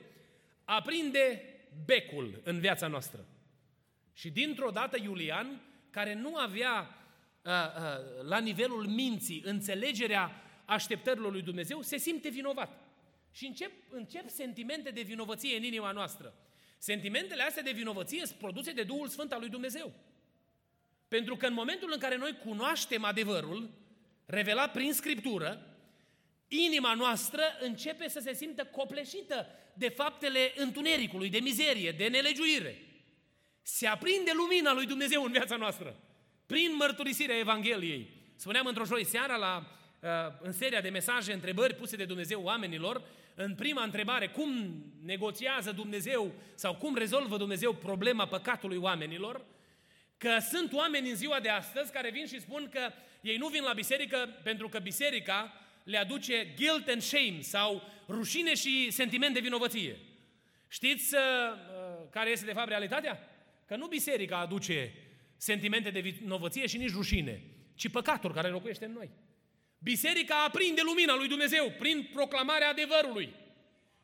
Aprinde 0.63 1.41
becul 1.85 2.41
în 2.43 2.59
viața 2.59 2.87
noastră. 2.87 3.25
Și 4.13 4.29
dintr-o 4.29 4.69
dată 4.69 4.97
Iulian, 5.01 5.61
care 5.89 6.13
nu 6.13 6.35
avea 6.35 6.97
uh, 7.41 7.51
uh, 7.51 8.25
la 8.27 8.39
nivelul 8.39 8.85
minții 8.85 9.41
înțelegerea 9.45 10.44
așteptărilor 10.65 11.31
lui 11.31 11.41
Dumnezeu, 11.41 11.81
se 11.81 11.97
simte 11.97 12.29
vinovat. 12.29 12.83
Și 13.31 13.45
încep, 13.45 13.71
încep 13.89 14.29
sentimente 14.29 14.89
de 14.89 15.01
vinovăție 15.01 15.57
în 15.57 15.63
inima 15.63 15.91
noastră. 15.91 16.33
Sentimentele 16.77 17.43
astea 17.43 17.63
de 17.63 17.71
vinovăție 17.71 18.25
sunt 18.25 18.39
produse 18.39 18.71
de 18.71 18.83
Duhul 18.83 19.07
Sfânt 19.07 19.31
al 19.31 19.39
lui 19.39 19.49
Dumnezeu. 19.49 19.93
Pentru 21.07 21.35
că 21.35 21.45
în 21.45 21.53
momentul 21.53 21.89
în 21.93 21.99
care 21.99 22.17
noi 22.17 22.37
cunoaștem 22.45 23.03
adevărul, 23.03 23.69
revelat 24.25 24.71
prin 24.71 24.93
Scriptură, 24.93 25.77
inima 26.47 26.93
noastră 26.93 27.41
începe 27.59 28.09
să 28.09 28.19
se 28.19 28.33
simtă 28.33 28.65
copleșită 28.65 29.47
de 29.73 29.89
faptele 29.89 30.53
întunericului, 30.55 31.29
de 31.29 31.39
mizerie, 31.39 31.91
de 31.91 32.07
nelegiuire. 32.07 32.77
Se 33.61 33.87
aprinde 33.87 34.31
lumina 34.33 34.73
lui 34.73 34.85
Dumnezeu 34.85 35.23
în 35.23 35.31
viața 35.31 35.55
noastră, 35.55 35.99
prin 36.45 36.75
mărturisirea 36.75 37.37
Evangheliei. 37.37 38.09
Spuneam 38.35 38.65
într-o 38.65 38.85
joi 38.85 39.05
seara 39.05 39.35
la, 39.35 39.57
uh, 39.57 39.84
în 40.41 40.51
seria 40.51 40.81
de 40.81 40.89
mesaje, 40.89 41.33
întrebări 41.33 41.75
puse 41.75 41.95
de 41.95 42.05
Dumnezeu 42.05 42.41
oamenilor, 42.43 43.01
în 43.35 43.55
prima 43.55 43.83
întrebare, 43.83 44.27
cum 44.27 44.83
negociază 45.03 45.71
Dumnezeu 45.71 46.33
sau 46.55 46.75
cum 46.75 46.95
rezolvă 46.95 47.37
Dumnezeu 47.37 47.73
problema 47.73 48.27
păcatului 48.27 48.77
oamenilor, 48.77 49.45
că 50.17 50.37
sunt 50.49 50.73
oameni 50.73 51.09
în 51.09 51.15
ziua 51.15 51.39
de 51.39 51.49
astăzi 51.49 51.91
care 51.91 52.09
vin 52.09 52.25
și 52.25 52.39
spun 52.39 52.69
că 52.71 52.91
ei 53.21 53.37
nu 53.37 53.47
vin 53.47 53.63
la 53.63 53.73
biserică 53.73 54.39
pentru 54.43 54.69
că 54.69 54.79
biserica 54.79 55.53
le 55.83 55.97
aduce 55.97 56.53
guilt 56.57 56.87
and 56.87 57.01
shame 57.01 57.41
sau 57.41 57.81
rușine 58.07 58.55
și 58.55 58.91
sentiment 58.91 59.33
de 59.33 59.39
vinovăție. 59.39 59.97
Știți 60.67 61.15
uh, 61.15 61.21
uh, 61.21 62.09
care 62.09 62.29
este 62.29 62.45
de 62.45 62.53
fapt 62.53 62.67
realitatea? 62.67 63.19
Că 63.65 63.75
nu 63.75 63.87
biserica 63.87 64.37
aduce 64.37 64.93
sentimente 65.37 65.89
de 65.89 65.99
vinovăție 65.99 66.67
și 66.67 66.77
nici 66.77 66.93
rușine, 66.93 67.41
ci 67.75 67.89
păcatul 67.89 68.33
care 68.33 68.47
locuiește 68.47 68.85
în 68.85 68.91
noi. 68.91 69.09
Biserica 69.79 70.43
aprinde 70.43 70.81
lumina 70.81 71.15
lui 71.15 71.27
Dumnezeu 71.27 71.71
prin 71.79 72.09
proclamarea 72.13 72.69
adevărului. 72.69 73.33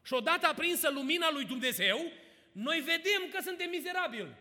Și 0.03 0.13
odată 0.13 0.47
aprinsă 0.47 0.89
lumina 0.89 1.31
lui 1.31 1.45
Dumnezeu, 1.45 2.12
noi 2.51 2.79
vedem 2.79 3.29
că 3.31 3.41
suntem 3.41 3.69
mizerabili. 3.69 4.36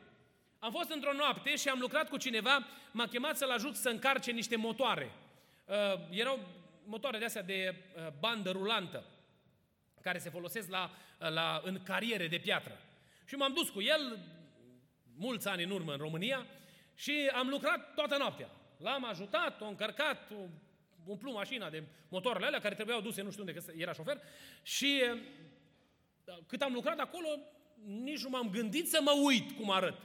Am 0.58 0.70
fost 0.70 0.90
într-o 0.90 1.12
noapte 1.12 1.56
și 1.56 1.68
am 1.68 1.78
lucrat 1.78 2.08
cu 2.08 2.16
cineva, 2.16 2.66
m-a 2.90 3.06
chemat 3.06 3.36
să-l 3.36 3.50
ajut 3.50 3.76
să 3.76 3.88
încarce 3.88 4.30
niște 4.30 4.56
motoare. 4.56 5.12
Uh, 5.64 5.74
erau 6.10 6.38
motoare 6.84 7.18
de 7.18 7.24
astea 7.24 7.42
de 7.42 7.74
uh, 7.74 8.06
bandă 8.20 8.50
rulantă, 8.50 9.04
care 10.00 10.18
se 10.18 10.30
folosesc 10.30 10.70
la, 10.70 10.90
uh, 11.20 11.30
la, 11.30 11.60
în 11.64 11.82
cariere 11.82 12.26
de 12.26 12.38
piatră. 12.38 12.80
Și 13.24 13.34
m-am 13.34 13.52
dus 13.52 13.68
cu 13.68 13.80
el, 13.80 14.18
mulți 15.18 15.48
ani 15.48 15.62
în 15.62 15.70
urmă 15.70 15.92
în 15.92 15.98
România, 15.98 16.46
și 16.94 17.30
am 17.34 17.48
lucrat 17.48 17.94
toată 17.94 18.16
noaptea. 18.16 18.50
L-am 18.76 19.04
ajutat, 19.04 19.60
o 19.60 19.66
încărcat, 19.66 20.30
o 20.30 20.48
umplu 21.06 21.32
mașina 21.32 21.70
de 21.70 21.82
motoarele 22.08 22.46
alea 22.46 22.60
care 22.60 22.74
trebuiau 22.74 23.00
duse 23.00 23.22
nu 23.22 23.30
știu 23.30 23.44
unde, 23.46 23.60
că 23.60 23.72
era 23.76 23.92
șofer, 23.92 24.20
și 24.62 25.02
cât 26.46 26.62
am 26.62 26.72
lucrat 26.72 26.98
acolo, 26.98 27.28
nici 27.84 28.22
nu 28.22 28.28
m-am 28.28 28.50
gândit 28.50 28.88
să 28.88 29.00
mă 29.02 29.12
uit 29.24 29.50
cum 29.50 29.70
arăt. 29.70 29.98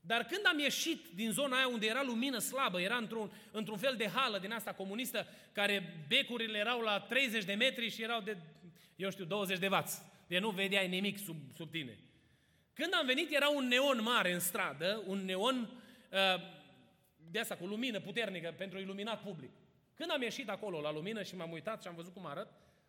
Dar 0.00 0.24
când 0.24 0.46
am 0.46 0.58
ieșit 0.58 1.06
din 1.14 1.30
zona 1.30 1.56
aia 1.56 1.68
unde 1.68 1.86
era 1.86 2.02
lumină 2.02 2.38
slabă, 2.38 2.80
era 2.80 2.96
într-un, 2.96 3.32
într-un 3.50 3.76
fel 3.76 3.94
de 3.96 4.08
hală 4.08 4.38
din 4.38 4.52
asta 4.52 4.72
comunistă, 4.72 5.26
care 5.52 6.04
becurile 6.08 6.58
erau 6.58 6.80
la 6.80 7.00
30 7.00 7.44
de 7.44 7.54
metri 7.54 7.90
și 7.90 8.02
erau 8.02 8.20
de, 8.20 8.36
eu 8.96 9.10
știu, 9.10 9.24
20 9.24 9.58
de 9.58 9.68
vați. 9.68 10.02
De 10.26 10.38
nu 10.38 10.50
vedeai 10.50 10.88
nimic 10.88 11.18
sub, 11.18 11.36
sub 11.56 11.70
tine. 11.70 11.98
Când 12.72 12.94
am 12.94 13.06
venit 13.06 13.32
era 13.32 13.48
un 13.48 13.66
neon 13.66 14.02
mare 14.02 14.32
în 14.32 14.40
stradă, 14.40 15.02
un 15.06 15.24
neon 15.24 15.70
uh, 16.10 16.18
de 17.34 17.40
asta 17.40 17.56
cu 17.56 17.66
lumină 17.66 18.00
puternică 18.00 18.54
pentru 18.56 18.78
iluminat 18.78 19.22
public. 19.22 19.50
Când 19.94 20.10
am 20.10 20.22
ieșit 20.22 20.48
acolo 20.48 20.80
la 20.80 20.92
lumină 20.92 21.22
și 21.22 21.36
m-am 21.36 21.52
uitat 21.52 21.82
și 21.82 21.88
am 21.88 21.94
văzut 21.94 22.12
cum 22.12 22.26
arăt, 22.26 22.48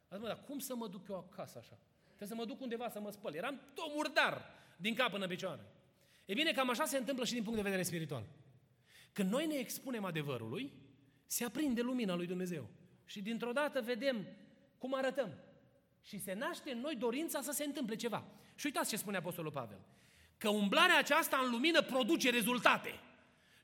am 0.09 0.17
zis, 0.17 0.27
dar 0.27 0.43
cum 0.47 0.59
să 0.59 0.75
mă 0.75 0.87
duc 0.87 1.07
eu 1.09 1.15
acasă 1.15 1.57
așa? 1.57 1.77
Trebuie 2.05 2.27
să 2.27 2.35
mă 2.35 2.45
duc 2.45 2.61
undeva 2.61 2.89
să 2.89 2.99
mă 2.99 3.11
spăl. 3.11 3.33
Eram 3.33 3.61
tot 3.73 3.93
murdar 3.95 4.45
din 4.77 4.93
cap 4.93 5.09
până 5.11 5.23
în 5.23 5.29
picioare. 5.29 5.61
E 6.25 6.33
bine, 6.33 6.51
cam 6.51 6.69
așa 6.69 6.85
se 6.85 6.97
întâmplă 6.97 7.25
și 7.25 7.33
din 7.33 7.43
punct 7.43 7.57
de 7.57 7.63
vedere 7.63 7.83
spiritual. 7.83 8.23
Când 9.13 9.31
noi 9.31 9.45
ne 9.45 9.55
expunem 9.55 10.05
adevărului, 10.05 10.71
se 11.25 11.45
aprinde 11.45 11.81
lumina 11.81 12.15
lui 12.15 12.27
Dumnezeu. 12.27 12.69
Și 13.05 13.21
dintr-o 13.21 13.51
dată 13.51 13.81
vedem 13.81 14.27
cum 14.77 14.95
arătăm. 14.95 15.33
Și 16.01 16.19
se 16.19 16.33
naște 16.33 16.71
în 16.71 16.79
noi 16.79 16.95
dorința 16.95 17.41
să 17.41 17.51
se 17.51 17.63
întâmple 17.63 17.95
ceva. 17.95 18.25
Și 18.55 18.65
uitați 18.65 18.89
ce 18.89 18.97
spune 18.97 19.17
Apostolul 19.17 19.51
Pavel. 19.51 19.79
Că 20.37 20.49
umblarea 20.49 20.97
aceasta 20.97 21.37
în 21.43 21.51
lumină 21.51 21.81
produce 21.81 22.29
rezultate. 22.29 22.99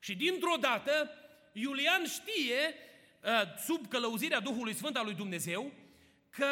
Și 0.02 0.14
dintr-o 0.14 0.56
dată, 0.60 1.10
Iulian 1.52 2.04
știe, 2.04 2.74
uh, 3.20 3.30
sub 3.64 3.88
călăuzirea 3.88 4.40
Duhului 4.40 4.74
Sfânt 4.74 4.96
al 4.96 5.04
lui 5.04 5.14
Dumnezeu, 5.14 5.72
că 6.30 6.46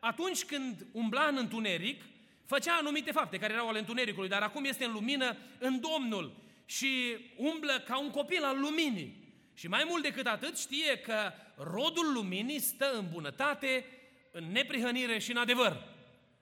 atunci 0.00 0.44
când 0.44 0.86
umbla 0.92 1.26
în 1.26 1.36
întuneric, 1.36 2.02
făcea 2.46 2.76
anumite 2.76 3.12
fapte 3.12 3.38
care 3.38 3.52
erau 3.52 3.68
ale 3.68 3.78
întunericului, 3.78 4.28
dar 4.28 4.42
acum 4.42 4.64
este 4.64 4.84
în 4.84 4.92
lumină 4.92 5.36
în 5.58 5.80
Domnul 5.80 6.36
și 6.64 7.16
umblă 7.36 7.82
ca 7.86 7.98
un 7.98 8.10
copil 8.10 8.44
al 8.44 8.58
luminii. 8.58 9.22
Și 9.54 9.68
mai 9.68 9.84
mult 9.88 10.02
decât 10.02 10.26
atât 10.26 10.58
știe 10.58 10.98
că 10.98 11.32
rodul 11.56 12.12
luminii 12.12 12.60
stă 12.60 12.92
în 12.92 13.08
bunătate, 13.12 13.84
în 14.32 14.52
neprihănire 14.52 15.18
și 15.18 15.30
în 15.30 15.36
adevăr. 15.36 15.84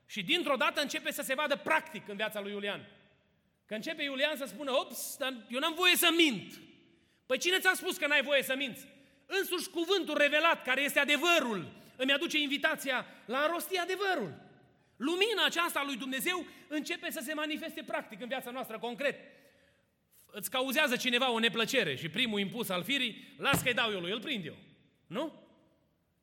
Și 0.07 0.22
dintr-o 0.22 0.57
dată 0.57 0.81
începe 0.81 1.12
să 1.12 1.22
se 1.22 1.35
vadă 1.35 1.57
practic 1.57 2.09
în 2.09 2.16
viața 2.16 2.40
lui 2.40 2.53
Iulian. 2.53 2.88
Că 3.70 3.76
începe 3.76 4.02
Iulian 4.02 4.37
să 4.37 4.44
spună, 4.44 4.72
ops, 4.72 5.16
dar 5.18 5.46
eu 5.48 5.59
n-am 5.59 5.74
voie 5.74 5.96
să 5.96 6.12
mint. 6.16 6.61
Păi 7.26 7.38
cine 7.38 7.59
ți-a 7.59 7.72
spus 7.74 7.96
că 7.96 8.06
n-ai 8.06 8.22
voie 8.22 8.42
să 8.42 8.54
minți? 8.56 8.87
Însuși 9.26 9.70
cuvântul 9.70 10.16
revelat, 10.16 10.64
care 10.64 10.83
este 10.83 10.98
adevărul, 10.98 11.72
îmi 11.96 12.12
aduce 12.12 12.38
invitația 12.38 13.06
la 13.26 13.38
a 13.38 13.46
rosti 13.46 13.76
adevărul. 13.76 14.35
Lumina 14.96 15.44
aceasta 15.44 15.78
a 15.78 15.85
lui 15.85 15.96
Dumnezeu 15.96 16.46
începe 16.68 17.11
să 17.11 17.20
se 17.24 17.35
manifeste 17.35 17.83
practic 17.83 18.20
în 18.20 18.28
viața 18.28 18.50
noastră 18.50 18.78
concret. 18.78 19.16
Îți 20.26 20.50
cauzează 20.50 20.96
cineva 20.96 21.30
o 21.30 21.38
neplăcere 21.38 21.96
și 21.96 22.09
primul 22.09 22.40
impuls 22.40 22.68
al 22.68 22.83
firii, 22.83 23.35
las 23.38 23.62
că-i 23.62 23.74
dau 23.74 23.92
eu 23.92 24.00
lui, 24.00 24.11
îl 24.11 24.20
prind 24.20 24.46
eu. 24.46 24.56
Nu? 25.06 25.42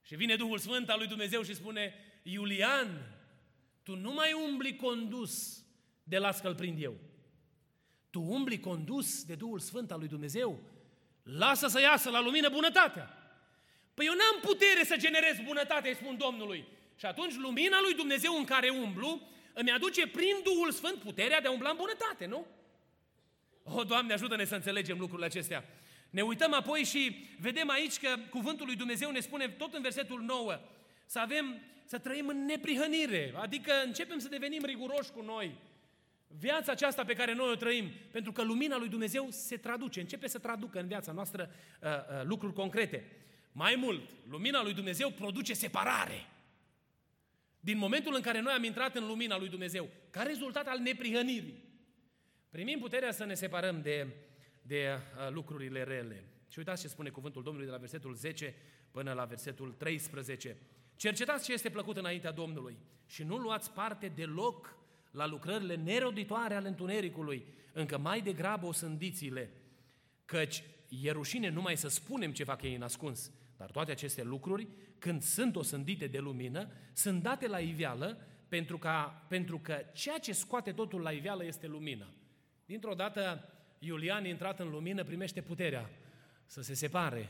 Și 0.01 0.15
vine 0.15 0.35
Duhul 0.35 0.57
Sfânt 0.57 0.89
al 0.89 0.97
lui 0.97 1.07
Dumnezeu 1.07 1.41
și 1.41 1.55
spune, 1.55 1.93
Iulian, 2.23 3.15
tu 3.83 3.95
nu 3.95 4.13
mai 4.13 4.33
umbli 4.33 4.75
condus 4.75 5.63
de 6.03 6.17
las 6.17 6.39
că-l 6.39 6.55
prind 6.55 6.83
eu. 6.83 6.95
Tu 8.17 8.23
umbli 8.23 8.59
condus 8.59 9.23
de 9.23 9.35
Duhul 9.35 9.59
Sfânt 9.59 9.91
al 9.91 9.99
lui 9.99 10.07
Dumnezeu. 10.07 10.59
Lasă 11.23 11.67
să 11.67 11.79
iasă 11.81 12.09
la 12.09 12.21
lumină 12.21 12.49
bunătatea. 12.49 13.17
Păi 13.93 14.05
eu 14.05 14.13
n-am 14.13 14.41
putere 14.41 14.83
să 14.83 14.95
generez 14.97 15.39
bunătate, 15.45 15.87
îi 15.87 15.95
spun 15.95 16.17
Domnului. 16.17 16.65
Și 16.95 17.05
atunci 17.05 17.35
lumina 17.35 17.81
lui 17.81 17.93
Dumnezeu 17.93 18.37
în 18.37 18.45
care 18.45 18.69
umblu 18.69 19.21
îmi 19.53 19.71
aduce 19.71 20.07
prin 20.07 20.35
Duhul 20.43 20.71
Sfânt 20.71 20.99
puterea 20.99 21.41
de 21.41 21.47
a 21.47 21.51
umbla 21.51 21.69
în 21.69 21.75
bunătate, 21.75 22.25
nu? 22.25 22.45
O, 23.63 23.83
Doamne, 23.83 24.13
ajută-ne 24.13 24.45
să 24.45 24.55
înțelegem 24.55 24.99
lucrurile 24.99 25.27
acestea. 25.27 25.63
Ne 26.09 26.21
uităm 26.21 26.53
apoi 26.53 26.83
și 26.83 27.25
vedem 27.39 27.69
aici 27.69 27.97
că 27.97 28.15
cuvântul 28.29 28.65
lui 28.65 28.75
Dumnezeu 28.75 29.11
ne 29.11 29.19
spune 29.19 29.47
tot 29.47 29.73
în 29.73 29.81
versetul 29.81 30.21
9 30.21 30.59
să 31.05 31.19
avem, 31.19 31.61
să 31.85 31.97
trăim 31.97 32.27
în 32.27 32.45
neprihănire, 32.45 33.33
adică 33.35 33.71
începem 33.85 34.19
să 34.19 34.27
devenim 34.27 34.65
riguroși 34.65 35.11
cu 35.11 35.21
noi. 35.21 35.55
Viața 36.27 36.71
aceasta 36.71 37.03
pe 37.03 37.13
care 37.13 37.33
noi 37.33 37.51
o 37.51 37.55
trăim, 37.55 37.91
pentru 38.11 38.31
că 38.31 38.43
lumina 38.43 38.77
lui 38.77 38.89
Dumnezeu 38.89 39.27
se 39.29 39.57
traduce, 39.57 39.99
începe 39.99 40.27
să 40.27 40.39
traducă 40.39 40.79
în 40.79 40.87
viața 40.87 41.11
noastră 41.11 41.49
uh, 41.81 41.89
uh, 41.89 42.23
lucruri 42.23 42.53
concrete. 42.53 43.11
Mai 43.51 43.75
mult, 43.75 44.09
lumina 44.29 44.63
lui 44.63 44.73
Dumnezeu 44.73 45.09
produce 45.09 45.53
separare. 45.53 46.25
Din 47.59 47.77
momentul 47.77 48.15
în 48.15 48.21
care 48.21 48.41
noi 48.41 48.53
am 48.53 48.63
intrat 48.63 48.95
în 48.95 49.07
lumina 49.07 49.37
lui 49.37 49.49
Dumnezeu, 49.49 49.89
ca 50.09 50.23
rezultat 50.23 50.67
al 50.67 50.79
neprihănirii, 50.79 51.63
primim 52.49 52.79
puterea 52.79 53.11
să 53.11 53.25
ne 53.25 53.33
separăm 53.33 53.81
de, 53.81 54.07
de 54.61 54.87
uh, 54.87 55.31
lucrurile 55.31 55.83
rele. 55.83 56.23
Și 56.49 56.59
uitați 56.59 56.81
ce 56.81 56.87
spune 56.87 57.09
cuvântul 57.09 57.43
Domnului 57.43 57.67
de 57.67 57.73
la 57.73 57.79
versetul 57.79 58.13
10 58.13 58.55
până 58.91 59.13
la 59.13 59.25
versetul 59.25 59.71
13. 59.71 60.57
Cercetați 60.95 61.45
ce 61.45 61.53
este 61.53 61.69
plăcut 61.69 61.97
înaintea 61.97 62.31
Domnului 62.31 62.77
și 63.05 63.23
nu 63.23 63.37
luați 63.37 63.71
parte 63.71 64.07
deloc 64.07 64.77
la 65.11 65.27
lucrările 65.27 65.75
neroditoare 65.75 66.53
ale 66.53 66.67
întunericului, 66.67 67.45
încă 67.73 67.97
mai 67.97 68.21
degrabă 68.21 68.65
o 68.65 68.71
sândițile, 68.71 69.51
căci 70.25 70.63
e 70.89 71.11
rușine 71.11 71.49
numai 71.49 71.77
să 71.77 71.87
spunem 71.87 72.31
ce 72.31 72.43
fac 72.43 72.61
ei 72.61 72.75
în 72.75 72.81
ascuns, 72.81 73.31
dar 73.57 73.71
toate 73.71 73.91
aceste 73.91 74.23
lucruri, 74.23 74.67
când 74.97 75.21
sunt 75.21 75.55
osândite 75.55 76.07
de 76.07 76.19
lumină, 76.19 76.71
sunt 76.93 77.23
date 77.23 77.47
la 77.47 77.59
iveală 77.59 78.27
pentru, 78.47 78.77
ca, 78.77 79.25
pentru 79.29 79.59
că 79.59 79.85
ceea 79.93 80.17
ce 80.17 80.33
scoate 80.33 80.71
totul 80.71 81.01
la 81.01 81.11
iveală 81.11 81.45
este 81.45 81.67
lumina. 81.67 82.13
Dintr-o 82.65 82.93
dată, 82.93 83.49
Iulian, 83.79 84.25
intrat 84.25 84.59
în 84.59 84.69
lumină, 84.69 85.03
primește 85.03 85.41
puterea 85.41 85.89
să 86.45 86.61
se 86.61 86.73
separe 86.73 87.29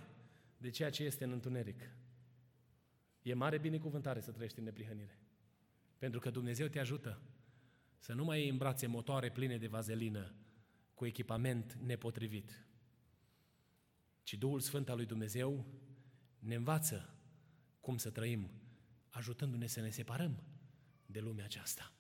de 0.58 0.70
ceea 0.70 0.90
ce 0.90 1.04
este 1.04 1.24
în 1.24 1.32
întuneric. 1.32 1.82
E 3.22 3.34
mare 3.34 3.58
binecuvântare 3.58 4.20
să 4.20 4.32
trăiești 4.32 4.60
în 4.60 4.66
neprihănire. 4.66 5.20
Pentru 5.98 6.20
că 6.20 6.30
Dumnezeu 6.30 6.68
te 6.68 6.80
ajută 6.80 7.22
să 7.98 8.14
nu 8.14 8.24
mai 8.24 8.40
iei 8.40 8.50
în 8.50 8.58
brațe 8.58 8.88
motoare 8.88 9.32
pline 9.32 9.58
de 9.58 9.68
vazelină 9.68 10.34
cu 10.94 11.06
echipament 11.06 11.74
nepotrivit, 11.74 12.68
ci 14.24 14.34
Duhul 14.34 14.60
Sfânt 14.60 14.90
al 14.90 14.96
lui 14.96 15.06
Dumnezeu 15.06 15.66
ne 16.40 16.56
învață 16.56 17.18
cum 17.80 17.98
să 17.98 18.10
trăim, 18.10 18.52
ajutându-ne 19.10 19.68
să 19.68 19.82
ne 19.82 19.90
separăm 19.90 20.44
de 21.06 21.20
lumea 21.20 21.46
aceasta. 21.46 21.92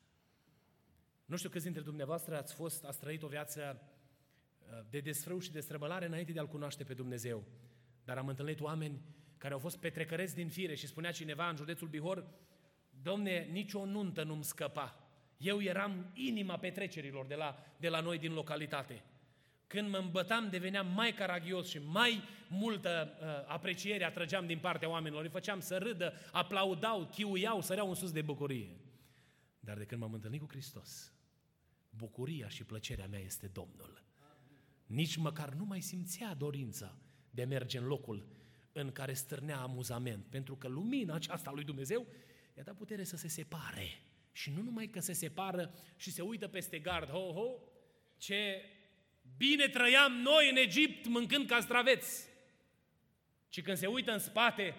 Nu 1.26 1.38
știu 1.38 1.50
câți 1.50 1.64
dintre 1.64 1.82
dumneavoastră 1.82 2.38
ați 2.38 2.54
fost, 2.54 2.84
ați 2.84 3.00
trăit 3.00 3.24
o 3.24 3.28
viață 3.28 3.82
uh, 4.60 4.80
de 4.90 5.00
desfrâu 5.00 5.40
și 5.40 5.52
de 5.52 5.60
străbălare 5.60 6.06
înainte 6.06 6.32
de 6.32 6.40
a-L 6.40 6.48
cunoaște 6.48 6.84
pe 6.84 6.94
Dumnezeu. 6.94 7.44
Dar 8.04 8.18
am 8.18 8.28
întâlnit 8.28 8.60
oameni 8.60 9.02
care 9.38 9.54
au 9.54 9.60
fost 9.60 9.78
petrecăreți 9.78 10.36
din 10.36 10.50
fire 10.50 10.76
și 10.76 10.88
spunea 10.88 11.12
cineva 11.12 11.50
în 11.50 11.56
județul 11.56 11.88
Bihor, 11.88 12.28
Domne, 13.02 13.48
nicio 13.52 13.86
nuntă 13.86 14.24
nu-mi 14.24 14.44
scăpa. 14.44 15.07
Eu 15.38 15.62
eram 15.62 16.12
inima 16.14 16.58
petrecerilor 16.58 17.26
de 17.26 17.36
la, 17.36 17.66
de 17.80 17.90
la 17.90 18.00
noi 18.00 18.18
din 18.18 18.34
localitate. 18.34 19.04
Când 19.68 19.90
mă 19.90 19.98
îmbătam, 19.98 20.50
deveneam 20.50 20.88
mai 20.88 21.14
caragios 21.14 21.70
și 21.70 21.80
mai 21.86 22.24
multă 22.48 23.10
uh, 23.10 23.54
apreciere 23.54 24.04
atrăgeam 24.04 24.46
din 24.46 24.60
partea 24.60 24.90
oamenilor. 24.90 25.24
Îi 25.24 25.30
făceam 25.30 25.60
să 25.60 25.78
râdă, 25.78 26.14
aplaudau, 26.32 27.06
chiuiau, 27.06 27.62
săreau 27.62 27.90
în 27.90 27.96
sus 27.96 28.12
de 28.12 28.22
bucurie. 28.22 28.78
Dar 29.60 29.78
de 29.78 29.86
când 29.86 30.02
m-am 30.02 30.14
întâlnit 30.14 30.40
cu 30.40 30.48
Hristos, 30.50 31.14
bucuria 31.90 32.48
și 32.48 32.64
plăcerea 32.64 33.08
mea 33.08 33.20
este 33.20 33.48
Domnul. 33.48 34.04
Nici 34.86 35.16
măcar 35.16 35.54
nu 35.54 35.66
mai 35.66 35.82
simțea 35.82 36.34
dorința 36.34 36.98
de 37.30 37.42
a 37.42 37.48
merge 37.48 37.78
în 37.78 37.86
locul 37.86 38.28
în 38.72 38.92
care 38.92 39.14
stârnea 39.14 39.60
amuzament, 39.60 40.26
pentru 40.26 40.56
că 40.56 40.68
lumina 40.68 41.14
aceasta 41.14 41.52
lui 41.52 41.64
Dumnezeu 41.64 42.06
i-a 42.58 42.64
dat 42.64 42.76
putere 42.76 43.04
să 43.04 43.18
se 43.18 43.28
separe. 43.28 43.88
Și 44.38 44.52
nu 44.56 44.62
numai 44.62 44.88
că 44.88 45.00
se 45.00 45.14
separă 45.14 45.74
și 45.96 46.12
se 46.12 46.22
uită 46.22 46.48
peste 46.48 46.80
gard, 46.80 47.10
ho, 47.10 47.32
ho, 47.32 47.48
ce 48.18 48.66
bine 49.38 49.68
trăiam 49.68 50.12
noi 50.12 50.50
în 50.50 50.56
Egipt 50.56 51.08
mâncând 51.08 51.48
castraveți, 51.48 52.28
ci 53.50 53.62
când 53.62 53.78
se 53.78 53.88
uită 53.88 54.12
în 54.12 54.20
spate, 54.20 54.76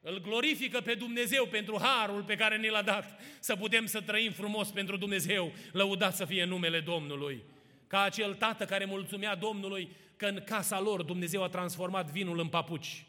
îl 0.00 0.20
glorifică 0.20 0.80
pe 0.80 0.94
Dumnezeu 0.94 1.46
pentru 1.46 1.78
harul 1.80 2.22
pe 2.22 2.34
care 2.34 2.56
ni 2.56 2.68
l-a 2.68 2.82
dat, 2.82 3.20
să 3.40 3.56
putem 3.56 3.86
să 3.86 4.00
trăim 4.00 4.32
frumos 4.32 4.70
pentru 4.70 4.96
Dumnezeu, 4.96 5.52
lăudat 5.72 6.14
să 6.14 6.24
fie 6.24 6.44
numele 6.44 6.80
Domnului. 6.80 7.42
Ca 7.86 8.02
acel 8.02 8.34
tată 8.34 8.64
care 8.64 8.84
mulțumea 8.84 9.34
Domnului 9.34 9.96
că 10.16 10.26
în 10.26 10.42
casa 10.44 10.80
lor 10.80 11.02
Dumnezeu 11.02 11.42
a 11.42 11.48
transformat 11.48 12.10
vinul 12.10 12.38
în 12.38 12.48
papuci. 12.48 13.06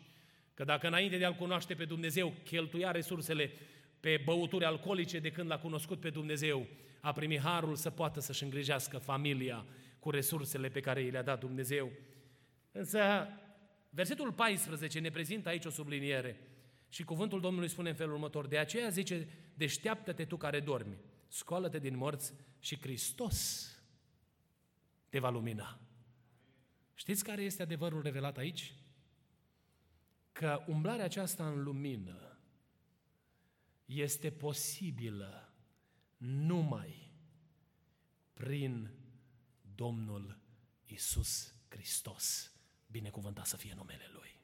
Că 0.54 0.64
dacă 0.64 0.88
înainte 0.88 1.18
de 1.18 1.26
a-L 1.26 1.36
cunoaște 1.36 1.74
pe 1.74 1.86
Dumnezeu 1.86 2.34
cheltuia 2.44 2.92
resursele 2.92 3.52
pe 4.04 4.22
băuturi 4.26 4.66
alcoolice 4.66 5.20
de 5.20 5.32
când 5.32 5.50
l-a 5.50 5.60
cunoscut 5.60 6.00
pe 6.00 6.10
Dumnezeu, 6.10 6.68
a 7.00 7.12
primit 7.12 7.40
harul 7.40 7.76
să 7.76 7.90
poată 7.90 8.20
să-și 8.20 8.44
îngrijească 8.44 8.98
familia 8.98 9.66
cu 10.00 10.10
resursele 10.10 10.70
pe 10.70 10.80
care 10.80 11.02
i 11.02 11.10
le-a 11.10 11.24
dat 11.24 11.40
Dumnezeu. 11.40 11.92
Însă, 12.72 13.28
versetul 13.90 14.32
14 14.32 15.00
ne 15.00 15.10
prezintă 15.10 15.50
aici 15.50 15.66
o 15.66 15.70
subliniere 15.70 16.40
și 16.90 17.04
cuvântul 17.04 17.42
Domnului 17.42 17.68
spune 17.68 17.90
în 17.90 17.96
felul 17.96 18.14
următor, 18.14 18.48
de 18.48 18.58
aceea 18.58 18.90
zice, 18.90 19.28
deșteaptă-te 19.54 20.26
tu 20.26 20.38
care 20.38 20.60
dormi, 20.60 20.98
scoală-te 21.28 21.80
din 21.80 21.98
morți 21.98 22.34
și 22.60 22.80
Hristos 22.80 23.68
te 25.10 25.20
va 25.20 25.30
lumina. 25.30 25.80
Știți 26.94 27.24
care 27.24 27.42
este 27.42 27.62
adevărul 27.62 28.02
revelat 28.02 28.38
aici? 28.38 28.74
Că 30.32 30.64
umblarea 30.68 31.06
aceasta 31.06 31.48
în 31.48 31.64
lumină 31.64 32.33
este 33.86 34.32
posibilă 34.32 35.54
numai 36.18 37.12
prin 38.34 38.90
Domnul 39.76 40.38
Isus 40.86 41.56
Hristos. 41.70 42.52
Binecuvântat 42.88 43.46
să 43.46 43.58
fie 43.58 43.74
numele 43.76 44.10
Lui. 44.14 44.40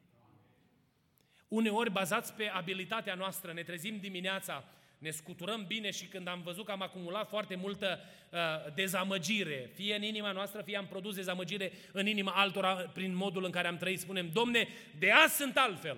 Uneori, 1.48 1.92
bazați 1.92 2.34
pe 2.34 2.48
abilitatea 2.48 3.16
noastră, 3.16 3.54
ne 3.54 3.64
trezim 3.64 4.00
dimineața, 4.00 4.64
ne 4.98 5.10
scuturăm 5.10 5.66
bine 5.68 5.92
și 5.92 6.06
când 6.06 6.28
am 6.28 6.42
văzut 6.42 6.66
că 6.66 6.72
am 6.72 6.82
acumulat 6.82 7.30
foarte 7.30 7.56
multă 7.56 8.00
uh, 8.32 8.74
dezamăgire, 8.74 9.72
fie 9.74 9.96
în 9.96 10.04
inima 10.04 10.32
noastră, 10.32 10.62
fie 10.62 10.78
am 10.78 10.88
produs 10.88 11.16
dezamăgire 11.16 11.72
în 11.92 12.08
inima 12.08 12.32
altora 12.32 12.76
prin 12.76 13.16
modul 13.16 13.44
în 13.44 13.52
care 13.52 13.68
am 13.68 13.78
trăit, 13.78 14.00
spunem, 14.00 14.30
Domne, 14.34 14.68
de 14.98 15.12
azi 15.12 15.36
sunt 15.36 15.58
altfel. 15.58 15.98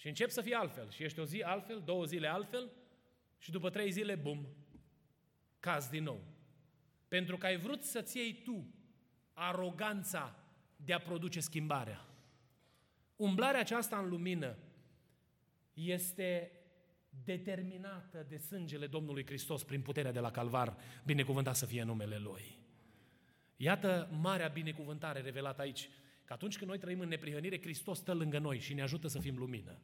Și 0.00 0.08
încep 0.08 0.30
să 0.30 0.40
fie 0.40 0.54
altfel. 0.54 0.90
Și 0.90 1.02
ești 1.02 1.20
o 1.20 1.24
zi 1.24 1.42
altfel, 1.42 1.82
două 1.84 2.04
zile 2.04 2.26
altfel 2.26 2.70
și 3.38 3.50
după 3.50 3.70
trei 3.70 3.90
zile, 3.90 4.14
bum, 4.14 4.46
caz 5.58 5.88
din 5.88 6.02
nou. 6.02 6.24
Pentru 7.08 7.36
că 7.36 7.46
ai 7.46 7.56
vrut 7.56 7.82
să-ți 7.82 8.16
iei 8.16 8.42
tu 8.44 8.74
aroganța 9.32 10.36
de 10.76 10.92
a 10.92 10.98
produce 10.98 11.40
schimbarea. 11.40 12.06
Umblarea 13.16 13.60
aceasta 13.60 13.98
în 13.98 14.08
lumină 14.08 14.56
este 15.72 16.52
determinată 17.24 18.26
de 18.28 18.36
sângele 18.36 18.86
Domnului 18.86 19.26
Hristos 19.26 19.64
prin 19.64 19.82
puterea 19.82 20.12
de 20.12 20.20
la 20.20 20.30
Calvar, 20.30 20.76
binecuvântat 21.04 21.56
să 21.56 21.66
fie 21.66 21.82
numele 21.82 22.18
Lui. 22.18 22.58
Iată 23.56 24.08
marea 24.20 24.48
binecuvântare 24.48 25.20
revelată 25.20 25.60
aici, 25.60 25.88
că 26.30 26.36
atunci 26.36 26.56
când 26.56 26.70
noi 26.70 26.78
trăim 26.78 27.00
în 27.00 27.08
neprihănire, 27.08 27.60
Hristos 27.60 27.98
stă 27.98 28.12
lângă 28.12 28.38
noi 28.38 28.58
și 28.58 28.74
ne 28.74 28.82
ajută 28.82 29.08
să 29.08 29.18
fim 29.18 29.36
lumină. 29.36 29.80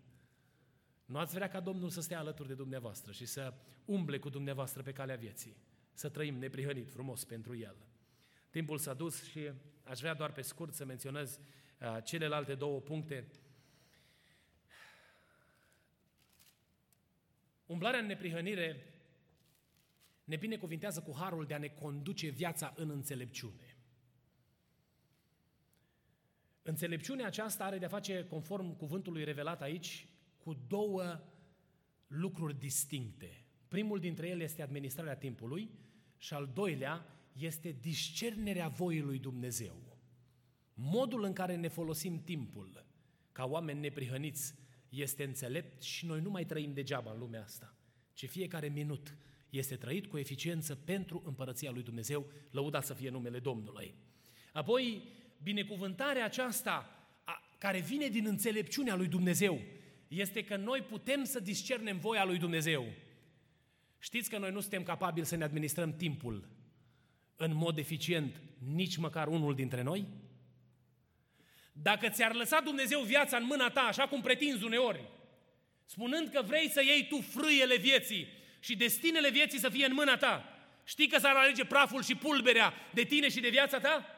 Nu 1.04 1.18
ați 1.18 1.34
vrea 1.34 1.48
ca 1.48 1.60
Domnul 1.60 1.88
să 1.88 2.00
stea 2.00 2.18
alături 2.18 2.48
de 2.48 2.54
dumneavoastră 2.54 3.12
și 3.12 3.26
să 3.26 3.54
umble 3.84 4.18
cu 4.18 4.28
dumneavoastră 4.28 4.82
pe 4.82 4.92
calea 4.92 5.16
vieții, 5.16 5.56
să 5.92 6.08
trăim 6.08 6.34
neprihănit 6.34 6.90
frumos 6.90 7.24
pentru 7.24 7.56
El. 7.56 7.76
Timpul 8.50 8.78
s-a 8.78 8.94
dus 8.94 9.24
și 9.24 9.50
aș 9.84 9.98
vrea 9.98 10.14
doar 10.14 10.32
pe 10.32 10.42
scurt 10.42 10.74
să 10.74 10.84
menționez 10.84 11.38
uh, 11.80 11.98
celelalte 12.04 12.54
două 12.54 12.80
puncte. 12.80 13.30
Umblarea 17.66 18.00
în 18.00 18.06
neprihănire 18.06 18.94
ne 20.24 20.36
binecuvintează 20.36 21.00
cu 21.00 21.14
harul 21.16 21.46
de 21.46 21.54
a 21.54 21.58
ne 21.58 21.68
conduce 21.68 22.28
viața 22.28 22.72
în 22.76 22.90
înțelepciune. 22.90 23.65
Înțelepciunea 26.68 27.26
aceasta 27.26 27.64
are 27.64 27.78
de-a 27.78 27.88
face, 27.88 28.24
conform 28.24 28.76
cuvântului 28.76 29.24
revelat 29.24 29.62
aici, 29.62 30.08
cu 30.38 30.64
două 30.66 31.20
lucruri 32.06 32.58
distincte. 32.58 33.44
Primul 33.68 33.98
dintre 33.98 34.28
ele 34.28 34.42
este 34.42 34.62
administrarea 34.62 35.16
timpului 35.16 35.70
și 36.18 36.34
al 36.34 36.50
doilea 36.54 37.06
este 37.32 37.76
discernerea 37.80 38.68
voii 38.68 39.00
lui 39.00 39.18
Dumnezeu. 39.18 39.98
Modul 40.74 41.24
în 41.24 41.32
care 41.32 41.56
ne 41.56 41.68
folosim 41.68 42.22
timpul 42.22 42.86
ca 43.32 43.44
oameni 43.44 43.80
neprihăniți 43.80 44.54
este 44.88 45.24
înțelept 45.24 45.82
și 45.82 46.06
noi 46.06 46.20
nu 46.20 46.30
mai 46.30 46.44
trăim 46.44 46.72
degeaba 46.72 47.12
în 47.12 47.18
lumea 47.18 47.42
asta, 47.42 47.76
ci 48.12 48.28
fiecare 48.28 48.68
minut 48.68 49.16
este 49.50 49.76
trăit 49.76 50.06
cu 50.06 50.18
eficiență 50.18 50.74
pentru 50.74 51.22
împărăția 51.26 51.70
lui 51.70 51.82
Dumnezeu, 51.82 52.26
lăudat 52.50 52.84
să 52.84 52.94
fie 52.94 53.10
numele 53.10 53.38
Domnului. 53.38 53.94
Apoi, 54.52 55.02
binecuvântarea 55.42 56.24
aceasta 56.24 57.06
a, 57.24 57.42
care 57.58 57.78
vine 57.78 58.08
din 58.08 58.26
înțelepciunea 58.26 58.94
lui 58.94 59.06
Dumnezeu 59.06 59.60
este 60.08 60.44
că 60.44 60.56
noi 60.56 60.80
putem 60.80 61.24
să 61.24 61.40
discernem 61.40 61.98
voia 61.98 62.24
lui 62.24 62.38
Dumnezeu. 62.38 62.86
Știți 63.98 64.30
că 64.30 64.38
noi 64.38 64.50
nu 64.50 64.60
suntem 64.60 64.82
capabili 64.82 65.26
să 65.26 65.36
ne 65.36 65.44
administrăm 65.44 65.96
timpul 65.96 66.48
în 67.36 67.54
mod 67.54 67.78
eficient, 67.78 68.42
nici 68.74 68.96
măcar 68.96 69.26
unul 69.26 69.54
dintre 69.54 69.82
noi? 69.82 70.06
Dacă 71.72 72.08
ți-ar 72.08 72.34
lăsa 72.34 72.60
Dumnezeu 72.60 73.00
viața 73.00 73.36
în 73.36 73.44
mâna 73.44 73.70
ta, 73.70 73.80
așa 73.80 74.08
cum 74.08 74.20
pretinzi 74.20 74.64
uneori, 74.64 75.04
spunând 75.84 76.28
că 76.28 76.42
vrei 76.42 76.70
să 76.70 76.82
iei 76.82 77.06
tu 77.08 77.20
frâiele 77.20 77.76
vieții 77.76 78.28
și 78.60 78.76
destinele 78.76 79.30
vieții 79.30 79.58
să 79.58 79.68
fie 79.68 79.86
în 79.86 79.94
mâna 79.94 80.16
ta, 80.16 80.44
știi 80.84 81.08
că 81.08 81.18
s-ar 81.18 81.34
alege 81.34 81.64
praful 81.64 82.02
și 82.02 82.14
pulberea 82.14 82.72
de 82.94 83.02
tine 83.02 83.28
și 83.28 83.40
de 83.40 83.48
viața 83.48 83.78
ta? 83.78 84.15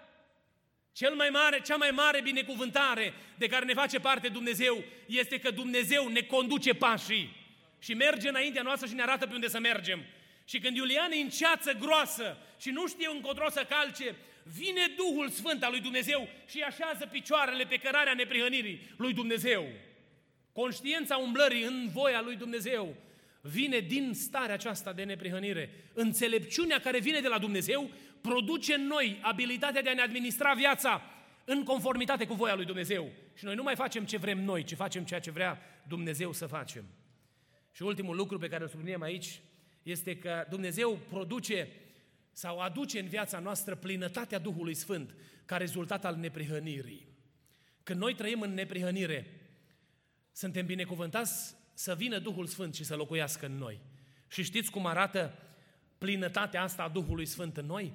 Cel 0.98 1.14
mai 1.14 1.28
mare, 1.28 1.61
cea 1.61 1.76
mai 1.76 1.90
mare 1.90 2.20
binecuvântare 2.20 3.12
de 3.37 3.46
care 3.46 3.64
ne 3.64 3.72
face 3.72 3.98
parte 3.98 4.28
Dumnezeu 4.28 4.84
este 5.06 5.38
că 5.38 5.50
Dumnezeu 5.50 6.08
ne 6.08 6.20
conduce 6.20 6.74
pașii 6.74 7.37
și 7.78 7.94
merge 7.94 8.28
înaintea 8.28 8.62
noastră 8.62 8.88
și 8.88 8.94
ne 8.94 9.02
arată 9.02 9.26
pe 9.26 9.34
unde 9.34 9.48
să 9.48 9.58
mergem. 9.58 10.04
Și 10.44 10.58
când 10.58 10.76
Iulian 10.76 11.11
e 11.11 11.16
în 11.20 11.28
ceață 11.28 11.72
groasă 11.72 12.37
și 12.61 12.70
nu 12.70 12.87
știe 12.87 13.08
încotro 13.12 13.50
să 13.50 13.66
calce, 13.68 14.14
vine 14.42 14.92
Duhul 14.96 15.28
Sfânt 15.28 15.62
al 15.62 15.70
lui 15.70 15.80
Dumnezeu 15.80 16.28
și 16.48 16.61
așează 16.61 17.06
picioarele 17.06 17.64
pe 17.64 17.76
cărarea 17.76 18.14
neprihănirii 18.14 18.94
lui 18.96 19.12
Dumnezeu. 19.12 19.68
Conștiința 20.52 21.16
umblării 21.16 21.62
în 21.62 21.88
voia 21.92 22.20
lui 22.20 22.37
Dumnezeu 22.37 22.96
vine 23.40 23.78
din 23.78 24.14
starea 24.14 24.54
aceasta 24.54 24.92
de 24.92 25.02
neprihănire. 25.02 25.70
Înțelepciunea 25.92 26.80
care 26.80 26.98
vine 26.98 27.20
de 27.20 27.28
la 27.28 27.38
Dumnezeu 27.38 27.90
produce 28.20 28.74
în 28.74 28.87
noi 28.87 29.18
abilitatea 29.22 29.83
de 29.83 29.88
a 29.88 29.94
ne 29.94 30.00
administra 30.00 30.54
viața 30.54 31.02
în 31.44 31.62
conformitate 31.62 32.26
cu 32.26 32.35
voia 32.35 32.54
lui 32.54 32.64
Dumnezeu. 32.64 33.11
Și 33.35 33.44
noi 33.44 33.54
nu 33.54 33.62
mai 33.62 33.76
facem 33.76 34.04
ce 34.04 34.16
vrem 34.16 34.44
noi, 34.44 34.64
ci 34.64 34.74
facem 34.74 35.04
ceea 35.04 35.20
ce 35.20 35.31
vrea 35.31 35.59
Dumnezeu 35.88 36.33
să 36.33 36.46
facem. 36.46 36.85
Și 37.72 37.83
ultimul 37.83 38.16
lucru 38.16 38.38
pe 38.38 38.48
care 38.48 38.62
îl 38.62 38.68
subliniem 38.68 39.02
aici 39.02 39.40
este 39.83 40.16
că 40.18 40.46
Dumnezeu 40.50 40.98
produce 41.09 41.68
sau 42.33 42.59
aduce 42.59 42.98
în 42.98 43.07
viața 43.07 43.38
noastră 43.38 43.74
plinătatea 43.74 44.38
Duhului 44.38 44.74
Sfânt 44.74 45.14
ca 45.44 45.57
rezultat 45.57 46.04
al 46.04 46.16
neprihănirii. 46.16 47.07
Când 47.83 48.00
noi 48.00 48.14
trăim 48.14 48.40
în 48.40 48.54
neprihănire, 48.54 49.26
suntem 50.33 50.66
binecuvântați 50.66 51.57
să 51.74 51.94
vină 51.94 52.18
Duhul 52.18 52.46
Sfânt 52.46 52.74
și 52.74 52.85
să 52.85 52.96
locuiască 52.96 53.46
în 53.46 53.57
noi. 53.57 53.81
Și 54.28 54.42
știți 54.42 54.70
cum 54.70 54.87
arată 54.87 55.38
plinătatea 55.98 56.62
asta 56.62 56.83
a 56.83 56.88
Duhului 56.88 57.26
Sfânt 57.26 57.57
în 57.57 57.66
noi? 57.66 57.92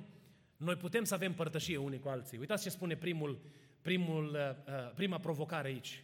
Noi 0.63 0.75
putem 0.75 1.03
să 1.03 1.13
avem 1.13 1.33
părtășie 1.33 1.77
unii 1.77 1.99
cu 1.99 2.09
alții. 2.09 2.37
Uitați 2.37 2.63
ce 2.63 2.69
spune 2.69 2.95
primul, 2.95 3.39
primul, 3.81 4.25
uh, 4.25 4.73
uh, 4.73 4.91
prima 4.95 5.17
provocare 5.17 5.67
aici. 5.67 6.03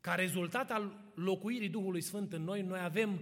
Ca 0.00 0.14
rezultat 0.14 0.70
al 0.70 1.00
locuirii 1.14 1.68
Duhului 1.68 2.00
Sfânt 2.00 2.32
în 2.32 2.42
noi, 2.42 2.62
noi 2.62 2.80
avem 2.82 3.20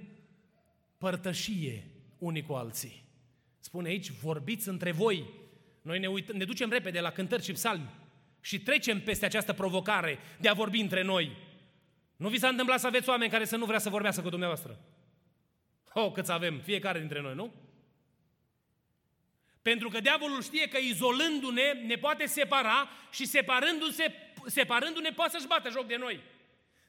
părtășie 0.98 1.86
unii 2.18 2.42
cu 2.42 2.52
alții. 2.52 3.04
Spune 3.58 3.88
aici, 3.88 4.10
vorbiți 4.10 4.68
între 4.68 4.92
voi. 4.92 5.30
Noi 5.82 5.98
ne, 5.98 6.08
uit- 6.08 6.32
ne 6.32 6.44
ducem 6.44 6.70
repede 6.70 7.00
la 7.00 7.10
cântări 7.10 7.42
și 7.42 7.52
psalmi 7.52 7.90
și 8.40 8.60
trecem 8.60 9.00
peste 9.00 9.24
această 9.24 9.52
provocare 9.52 10.18
de 10.40 10.48
a 10.48 10.52
vorbi 10.54 10.80
între 10.80 11.02
noi. 11.02 11.36
Nu 12.16 12.28
vi 12.28 12.38
s-a 12.38 12.48
întâmplat 12.48 12.80
să 12.80 12.86
aveți 12.86 13.08
oameni 13.08 13.30
care 13.30 13.44
să 13.44 13.56
nu 13.56 13.64
vrea 13.64 13.78
să 13.78 13.90
vorbească 13.90 14.22
cu 14.22 14.28
dumneavoastră? 14.28 14.78
Oh, 15.94 16.12
câți 16.12 16.32
avem, 16.32 16.58
fiecare 16.58 16.98
dintre 16.98 17.20
noi, 17.20 17.34
nu? 17.34 17.52
Pentru 19.62 19.88
că 19.88 20.00
diavolul 20.00 20.42
știe 20.42 20.68
că 20.68 20.78
izolându-ne 20.78 21.72
ne 21.72 21.94
poate 21.94 22.26
separa 22.26 22.88
și 23.12 23.26
separându-se, 23.26 24.14
separându-ne 24.46 25.10
poate 25.10 25.30
să-și 25.30 25.46
bată 25.46 25.70
joc 25.70 25.86
de 25.86 25.96
noi. 25.96 26.20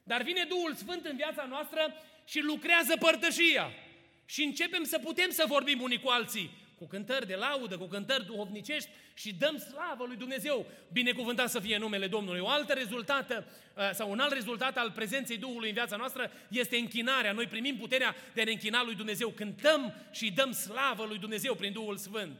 Dar 0.02 0.22
vine 0.22 0.44
Duhul 0.48 0.74
Sfânt 0.74 1.04
în 1.04 1.16
viața 1.16 1.44
noastră 1.44 1.94
și 2.24 2.40
lucrează 2.40 2.96
părtășia. 2.98 3.70
Și 4.26 4.42
începem 4.42 4.84
să 4.84 4.98
putem 4.98 5.30
să 5.30 5.44
vorbim 5.48 5.80
unii 5.80 6.00
cu 6.00 6.08
alții, 6.08 6.50
cu 6.78 6.86
cântări 6.86 7.26
de 7.26 7.34
laudă, 7.34 7.78
cu 7.78 7.86
cântări 7.86 8.26
duhovnicești 8.26 8.88
și 9.14 9.34
dăm 9.34 9.58
slavă 9.58 10.04
lui 10.06 10.16
Dumnezeu. 10.16 10.66
Binecuvântat 10.92 11.50
să 11.50 11.60
fie 11.60 11.78
numele 11.78 12.06
Domnului. 12.06 12.40
O 12.40 12.48
altă 12.48 12.72
rezultată 12.72 13.46
uh, 13.74 13.90
sau 13.92 14.10
un 14.10 14.18
alt 14.18 14.32
rezultat 14.32 14.76
al 14.76 14.90
prezenței 14.90 15.36
Duhului 15.36 15.68
în 15.68 15.74
viața 15.74 15.96
noastră 15.96 16.30
este 16.48 16.76
închinarea. 16.76 17.32
Noi 17.32 17.46
primim 17.46 17.76
puterea 17.76 18.14
de 18.34 18.40
a 18.40 18.44
ne 18.44 18.50
închina 18.50 18.84
lui 18.84 18.94
Dumnezeu. 18.94 19.28
Cântăm 19.28 19.94
și 20.12 20.30
dăm 20.30 20.52
slavă 20.52 21.04
lui 21.04 21.18
Dumnezeu 21.18 21.54
prin 21.54 21.72
Duhul 21.72 21.96
Sfânt. 21.96 22.36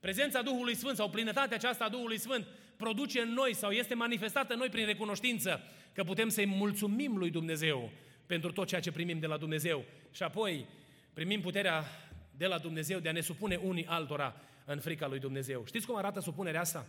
Prezența 0.00 0.42
Duhului 0.42 0.74
Sfânt 0.74 0.96
sau 0.96 1.10
plinătatea 1.10 1.56
aceasta 1.56 1.84
a 1.84 1.88
Duhului 1.88 2.18
Sfânt 2.18 2.46
produce 2.76 3.20
în 3.20 3.32
noi 3.32 3.54
sau 3.54 3.70
este 3.70 3.94
manifestată 3.94 4.52
în 4.52 4.58
noi 4.58 4.68
prin 4.68 4.86
recunoștință 4.86 5.60
că 5.92 6.04
putem 6.04 6.28
să-i 6.28 6.46
mulțumim 6.46 7.16
lui 7.16 7.30
Dumnezeu 7.30 7.90
pentru 8.26 8.52
tot 8.52 8.66
ceea 8.66 8.80
ce 8.80 8.92
primim 8.92 9.18
de 9.18 9.26
la 9.26 9.36
Dumnezeu. 9.36 9.84
Și 10.10 10.22
apoi 10.22 10.66
primim 11.12 11.40
puterea 11.40 11.84
de 12.30 12.46
la 12.46 12.58
Dumnezeu 12.58 12.98
de 12.98 13.08
a 13.08 13.12
ne 13.12 13.20
supune 13.20 13.56
unii 13.56 13.86
altora 13.86 14.40
în 14.64 14.80
frica 14.80 15.06
lui 15.06 15.18
Dumnezeu. 15.18 15.64
Știți 15.66 15.86
cum 15.86 15.96
arată 15.96 16.20
supunerea 16.20 16.60
asta? 16.60 16.86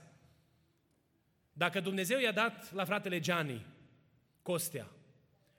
Dacă 1.53 1.79
Dumnezeu 1.79 2.19
i-a 2.19 2.31
dat 2.31 2.73
la 2.73 2.85
fratele 2.85 3.19
Gianni, 3.19 3.65
Costea, 4.41 4.87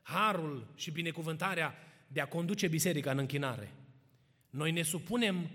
harul 0.02 0.66
și 0.74 0.90
binecuvântarea 0.90 1.74
de 2.08 2.20
a 2.20 2.28
conduce 2.28 2.68
biserica 2.68 3.10
în 3.10 3.18
închinare, 3.18 3.72
noi 4.50 4.70
ne 4.70 4.82
supunem 4.82 5.50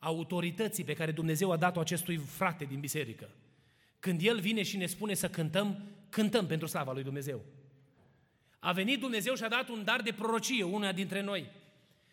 autorității 0.00 0.84
pe 0.84 0.94
care 0.94 1.10
Dumnezeu 1.10 1.50
a 1.50 1.56
dat-o 1.56 1.80
acestui 1.80 2.16
frate 2.16 2.64
din 2.64 2.80
biserică. 2.80 3.30
Când 3.98 4.20
El 4.22 4.40
vine 4.40 4.62
și 4.62 4.76
ne 4.76 4.86
spune 4.86 5.14
să 5.14 5.28
cântăm, 5.28 5.82
cântăm 6.08 6.46
pentru 6.46 6.66
slava 6.66 6.92
lui 6.92 7.02
Dumnezeu. 7.02 7.44
A 8.58 8.72
venit 8.72 9.00
Dumnezeu 9.00 9.34
și 9.34 9.42
a 9.42 9.48
dat 9.48 9.68
un 9.68 9.84
dar 9.84 10.00
de 10.00 10.12
prorocie, 10.12 10.62
una 10.62 10.92
dintre 10.92 11.20
noi. 11.20 11.50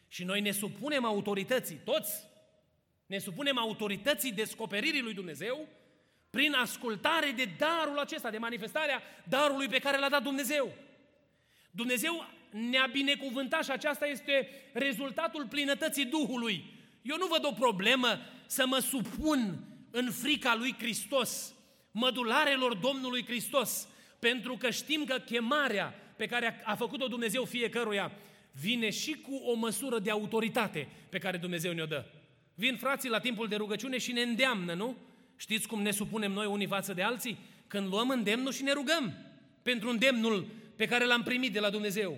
Și 0.08 0.24
noi 0.24 0.42
ne 0.42 0.52
supunem 0.52 1.06
autorității, 1.06 1.80
toți, 1.84 2.24
ne 3.06 3.18
supunem 3.18 3.58
autorității 3.58 4.32
descoperirii 4.32 5.02
lui 5.02 5.14
Dumnezeu 5.14 5.68
prin 6.30 6.54
ascultare 6.54 7.34
de 7.36 7.50
darul 7.58 8.00
acesta, 8.00 8.30
de 8.30 8.38
manifestarea 8.38 9.02
darului 9.28 9.68
pe 9.68 9.80
care 9.80 9.98
l-a 9.98 10.10
dat 10.10 10.24
Dumnezeu. 10.24 10.74
Dumnezeu 11.72 12.26
ne-a 12.52 12.90
binecuvântat 12.92 13.64
și 13.64 13.72
aceasta 13.72 14.06
este 14.06 14.50
rezultatul 14.74 15.48
plinătății 15.48 16.06
Duhului. 16.06 16.77
Eu 17.08 17.18
nu 17.18 17.28
văd 17.28 17.46
o 17.46 17.52
problemă 17.52 18.08
să 18.46 18.66
mă 18.68 18.80
supun 18.80 19.64
în 19.92 20.12
frica 20.12 20.56
lui 20.56 20.76
Hristos, 20.80 21.54
mădularelor 21.92 22.76
Domnului 22.76 23.26
Hristos, 23.26 23.88
pentru 24.20 24.58
că 24.58 24.70
știm 24.70 25.04
că 25.04 25.18
chemarea 25.18 25.94
pe 26.18 26.26
care 26.26 26.62
a 26.66 26.76
făcut-o 26.76 27.08
Dumnezeu 27.08 27.44
fiecăruia 27.44 28.12
vine 28.52 28.90
și 28.90 29.12
cu 29.12 29.36
o 29.36 29.54
măsură 29.54 30.00
de 30.00 30.12
autoritate 30.12 30.88
pe 31.10 31.18
care 31.18 31.38
Dumnezeu 31.38 31.74
ne-o 31.74 31.86
dă. 31.86 32.06
Vin 32.56 32.78
frații 32.78 33.10
la 33.10 33.20
timpul 33.20 33.48
de 33.48 33.56
rugăciune 33.56 33.98
și 33.98 34.12
ne 34.12 34.22
îndeamnă, 34.22 34.74
nu? 34.74 34.96
Știți 35.36 35.68
cum 35.68 35.82
ne 35.82 35.92
supunem 35.92 36.32
noi 36.32 36.46
unii 36.46 36.68
față 36.68 36.94
de 36.94 37.02
alții? 37.02 37.38
Când 37.68 37.88
luăm 37.88 38.10
îndemnul 38.10 38.52
și 38.52 38.64
ne 38.64 38.72
rugăm 38.72 39.14
pentru 39.64 39.90
îndemnul 39.90 40.48
pe 40.76 40.86
care 40.86 41.06
l-am 41.06 41.24
primit 41.24 41.54
de 41.54 41.60
la 41.60 41.70
Dumnezeu. 41.70 42.18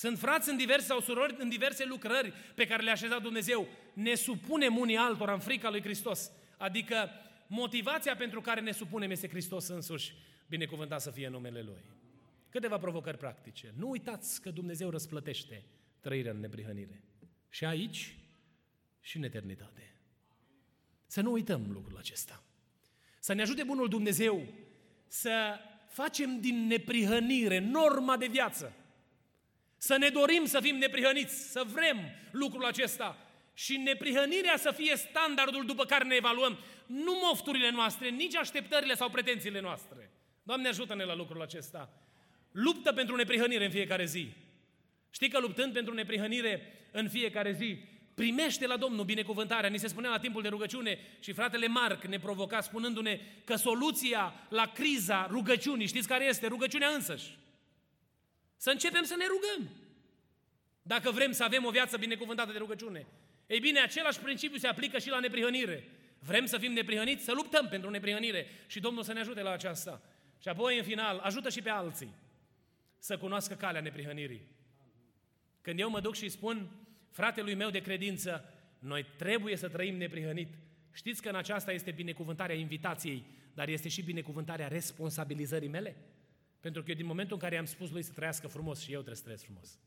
Sunt 0.00 0.18
frați 0.18 0.48
în 0.48 0.56
diverse 0.56 0.86
sau 0.86 1.00
surori 1.00 1.36
în 1.38 1.48
diverse 1.48 1.84
lucrări 1.84 2.32
pe 2.54 2.66
care 2.66 2.82
le-a 2.82 2.92
așezat 2.92 3.22
Dumnezeu. 3.22 3.68
Ne 3.92 4.14
supunem 4.14 4.76
unii 4.76 4.96
altora 4.96 5.32
în 5.32 5.38
frica 5.38 5.70
lui 5.70 5.82
Hristos. 5.82 6.30
Adică 6.58 7.10
motivația 7.46 8.16
pentru 8.16 8.40
care 8.40 8.60
ne 8.60 8.72
supunem 8.72 9.10
este 9.10 9.28
Hristos 9.28 9.68
însuși. 9.68 10.14
Binecuvântat 10.48 11.00
să 11.00 11.10
fie 11.10 11.28
numele 11.28 11.62
Lui. 11.62 11.84
Câteva 12.48 12.78
provocări 12.78 13.16
practice. 13.16 13.74
Nu 13.76 13.88
uitați 13.88 14.40
că 14.40 14.50
Dumnezeu 14.50 14.90
răsplătește 14.90 15.64
trăirea 16.00 16.32
în 16.32 16.40
neprihănire. 16.40 17.04
Și 17.48 17.64
aici 17.64 18.16
și 19.00 19.16
în 19.16 19.22
eternitate. 19.22 19.94
Să 21.06 21.20
nu 21.20 21.32
uităm 21.32 21.66
lucrul 21.70 21.98
acesta. 21.98 22.42
Să 23.18 23.32
ne 23.32 23.42
ajute 23.42 23.62
Bunul 23.62 23.88
Dumnezeu 23.88 24.46
să 25.06 25.58
facem 25.88 26.40
din 26.40 26.66
neprihănire 26.66 27.58
norma 27.58 28.16
de 28.16 28.26
viață. 28.26 28.74
Să 29.82 29.96
ne 29.96 30.08
dorim 30.08 30.44
să 30.44 30.60
fim 30.60 30.76
neprihăniți, 30.76 31.50
să 31.50 31.62
vrem 31.72 31.98
lucrul 32.30 32.64
acesta 32.64 33.16
și 33.54 33.76
neprihănirea 33.76 34.56
să 34.56 34.70
fie 34.70 34.96
standardul 34.96 35.66
după 35.66 35.84
care 35.84 36.04
ne 36.04 36.14
evaluăm. 36.14 36.58
Nu 36.86 37.18
mofturile 37.22 37.70
noastre, 37.70 38.08
nici 38.08 38.36
așteptările 38.36 38.94
sau 38.94 39.10
pretențiile 39.10 39.60
noastre. 39.60 40.10
Doamne 40.42 40.68
ajută-ne 40.68 41.04
la 41.04 41.14
lucrul 41.14 41.42
acesta. 41.42 41.92
Luptă 42.52 42.92
pentru 42.92 43.16
neprihănire 43.16 43.64
în 43.64 43.70
fiecare 43.70 44.04
zi. 44.04 44.32
Știi 45.10 45.28
că 45.28 45.38
luptând 45.38 45.72
pentru 45.72 45.94
neprihănire 45.94 46.72
în 46.92 47.08
fiecare 47.08 47.52
zi, 47.52 47.78
primește 48.14 48.66
la 48.66 48.76
Domnul 48.76 49.04
binecuvântarea. 49.04 49.70
Ni 49.70 49.78
se 49.78 49.86
spunea 49.86 50.10
la 50.10 50.18
timpul 50.18 50.42
de 50.42 50.48
rugăciune 50.48 50.98
și 51.20 51.32
fratele 51.32 51.66
Marc 51.66 52.04
ne 52.04 52.18
provoca 52.18 52.60
spunându-ne 52.60 53.20
că 53.44 53.56
soluția 53.56 54.34
la 54.48 54.66
criza 54.66 55.26
rugăciunii, 55.30 55.86
știți 55.86 56.08
care 56.08 56.24
este? 56.24 56.46
Rugăciunea 56.46 56.88
însăși. 56.88 57.38
Să 58.64 58.70
începem 58.70 59.02
să 59.02 59.14
ne 59.18 59.24
rugăm. 59.26 59.70
Dacă 60.82 61.10
vrem 61.10 61.32
să 61.32 61.44
avem 61.44 61.64
o 61.64 61.70
viață 61.70 61.96
binecuvântată 61.96 62.52
de 62.52 62.58
rugăciune. 62.58 63.06
Ei 63.46 63.58
bine, 63.58 63.80
același 63.80 64.20
principiu 64.20 64.58
se 64.58 64.66
aplică 64.66 64.98
și 64.98 65.08
la 65.08 65.18
neprihănire. 65.18 65.88
Vrem 66.18 66.46
să 66.46 66.58
fim 66.58 66.72
neprihăniți? 66.72 67.24
Să 67.24 67.32
luptăm 67.32 67.68
pentru 67.68 67.90
neprihănire. 67.90 68.46
Și 68.66 68.80
Domnul 68.80 69.02
să 69.02 69.12
ne 69.12 69.20
ajute 69.20 69.42
la 69.42 69.50
aceasta. 69.50 70.02
Și 70.40 70.48
apoi, 70.48 70.78
în 70.78 70.84
final, 70.84 71.18
ajută 71.18 71.48
și 71.48 71.62
pe 71.62 71.70
alții 71.70 72.14
să 72.98 73.18
cunoască 73.18 73.54
calea 73.54 73.80
neprihănirii. 73.80 74.42
Când 75.60 75.80
eu 75.80 75.90
mă 75.90 76.00
duc 76.00 76.14
și 76.14 76.28
spun 76.28 76.70
fratelui 77.10 77.54
meu 77.54 77.70
de 77.70 77.80
credință, 77.80 78.54
noi 78.78 79.06
trebuie 79.16 79.56
să 79.56 79.68
trăim 79.68 79.96
neprihănit. 79.96 80.54
Știți 80.92 81.22
că 81.22 81.28
în 81.28 81.34
aceasta 81.34 81.72
este 81.72 81.90
binecuvântarea 81.90 82.54
invitației, 82.56 83.24
dar 83.54 83.68
este 83.68 83.88
și 83.88 84.02
binecuvântarea 84.02 84.68
responsabilizării 84.68 85.68
mele? 85.68 85.96
Pentru 86.60 86.82
că 86.82 86.90
eu 86.90 86.96
din 86.96 87.06
momentul 87.06 87.34
în 87.34 87.40
care 87.40 87.56
am 87.56 87.64
spus 87.64 87.90
lui 87.90 88.02
să 88.02 88.12
trăiască 88.12 88.46
frumos 88.46 88.80
și 88.80 88.92
eu 88.92 88.96
trebuie 88.96 89.16
să 89.16 89.22
trăiesc 89.22 89.44
frumos. 89.44 89.80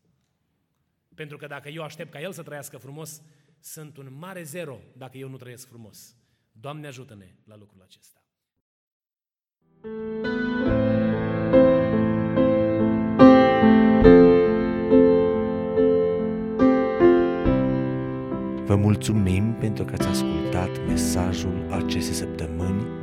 Pentru 1.15 1.37
că 1.37 1.47
dacă 1.47 1.69
eu 1.69 1.83
aștept 1.83 2.11
ca 2.11 2.21
el 2.21 2.31
să 2.31 2.43
trăiască 2.43 2.77
frumos, 2.77 3.21
sunt 3.59 3.97
un 3.97 4.13
mare 4.13 4.43
zero 4.43 4.79
dacă 4.97 5.17
eu 5.17 5.29
nu 5.29 5.37
trăiesc 5.37 5.67
frumos. 5.67 6.15
Doamne 6.51 6.87
ajută-ne 6.87 7.35
la 7.43 7.55
lucrul 7.55 7.81
acesta. 7.81 8.17
Vă 18.65 18.75
mulțumim 18.75 19.53
pentru 19.53 19.85
că 19.85 19.93
ați 19.93 20.07
ascultat 20.07 20.85
mesajul 20.85 21.71
acestei 21.71 22.13
săptămâni 22.13 23.02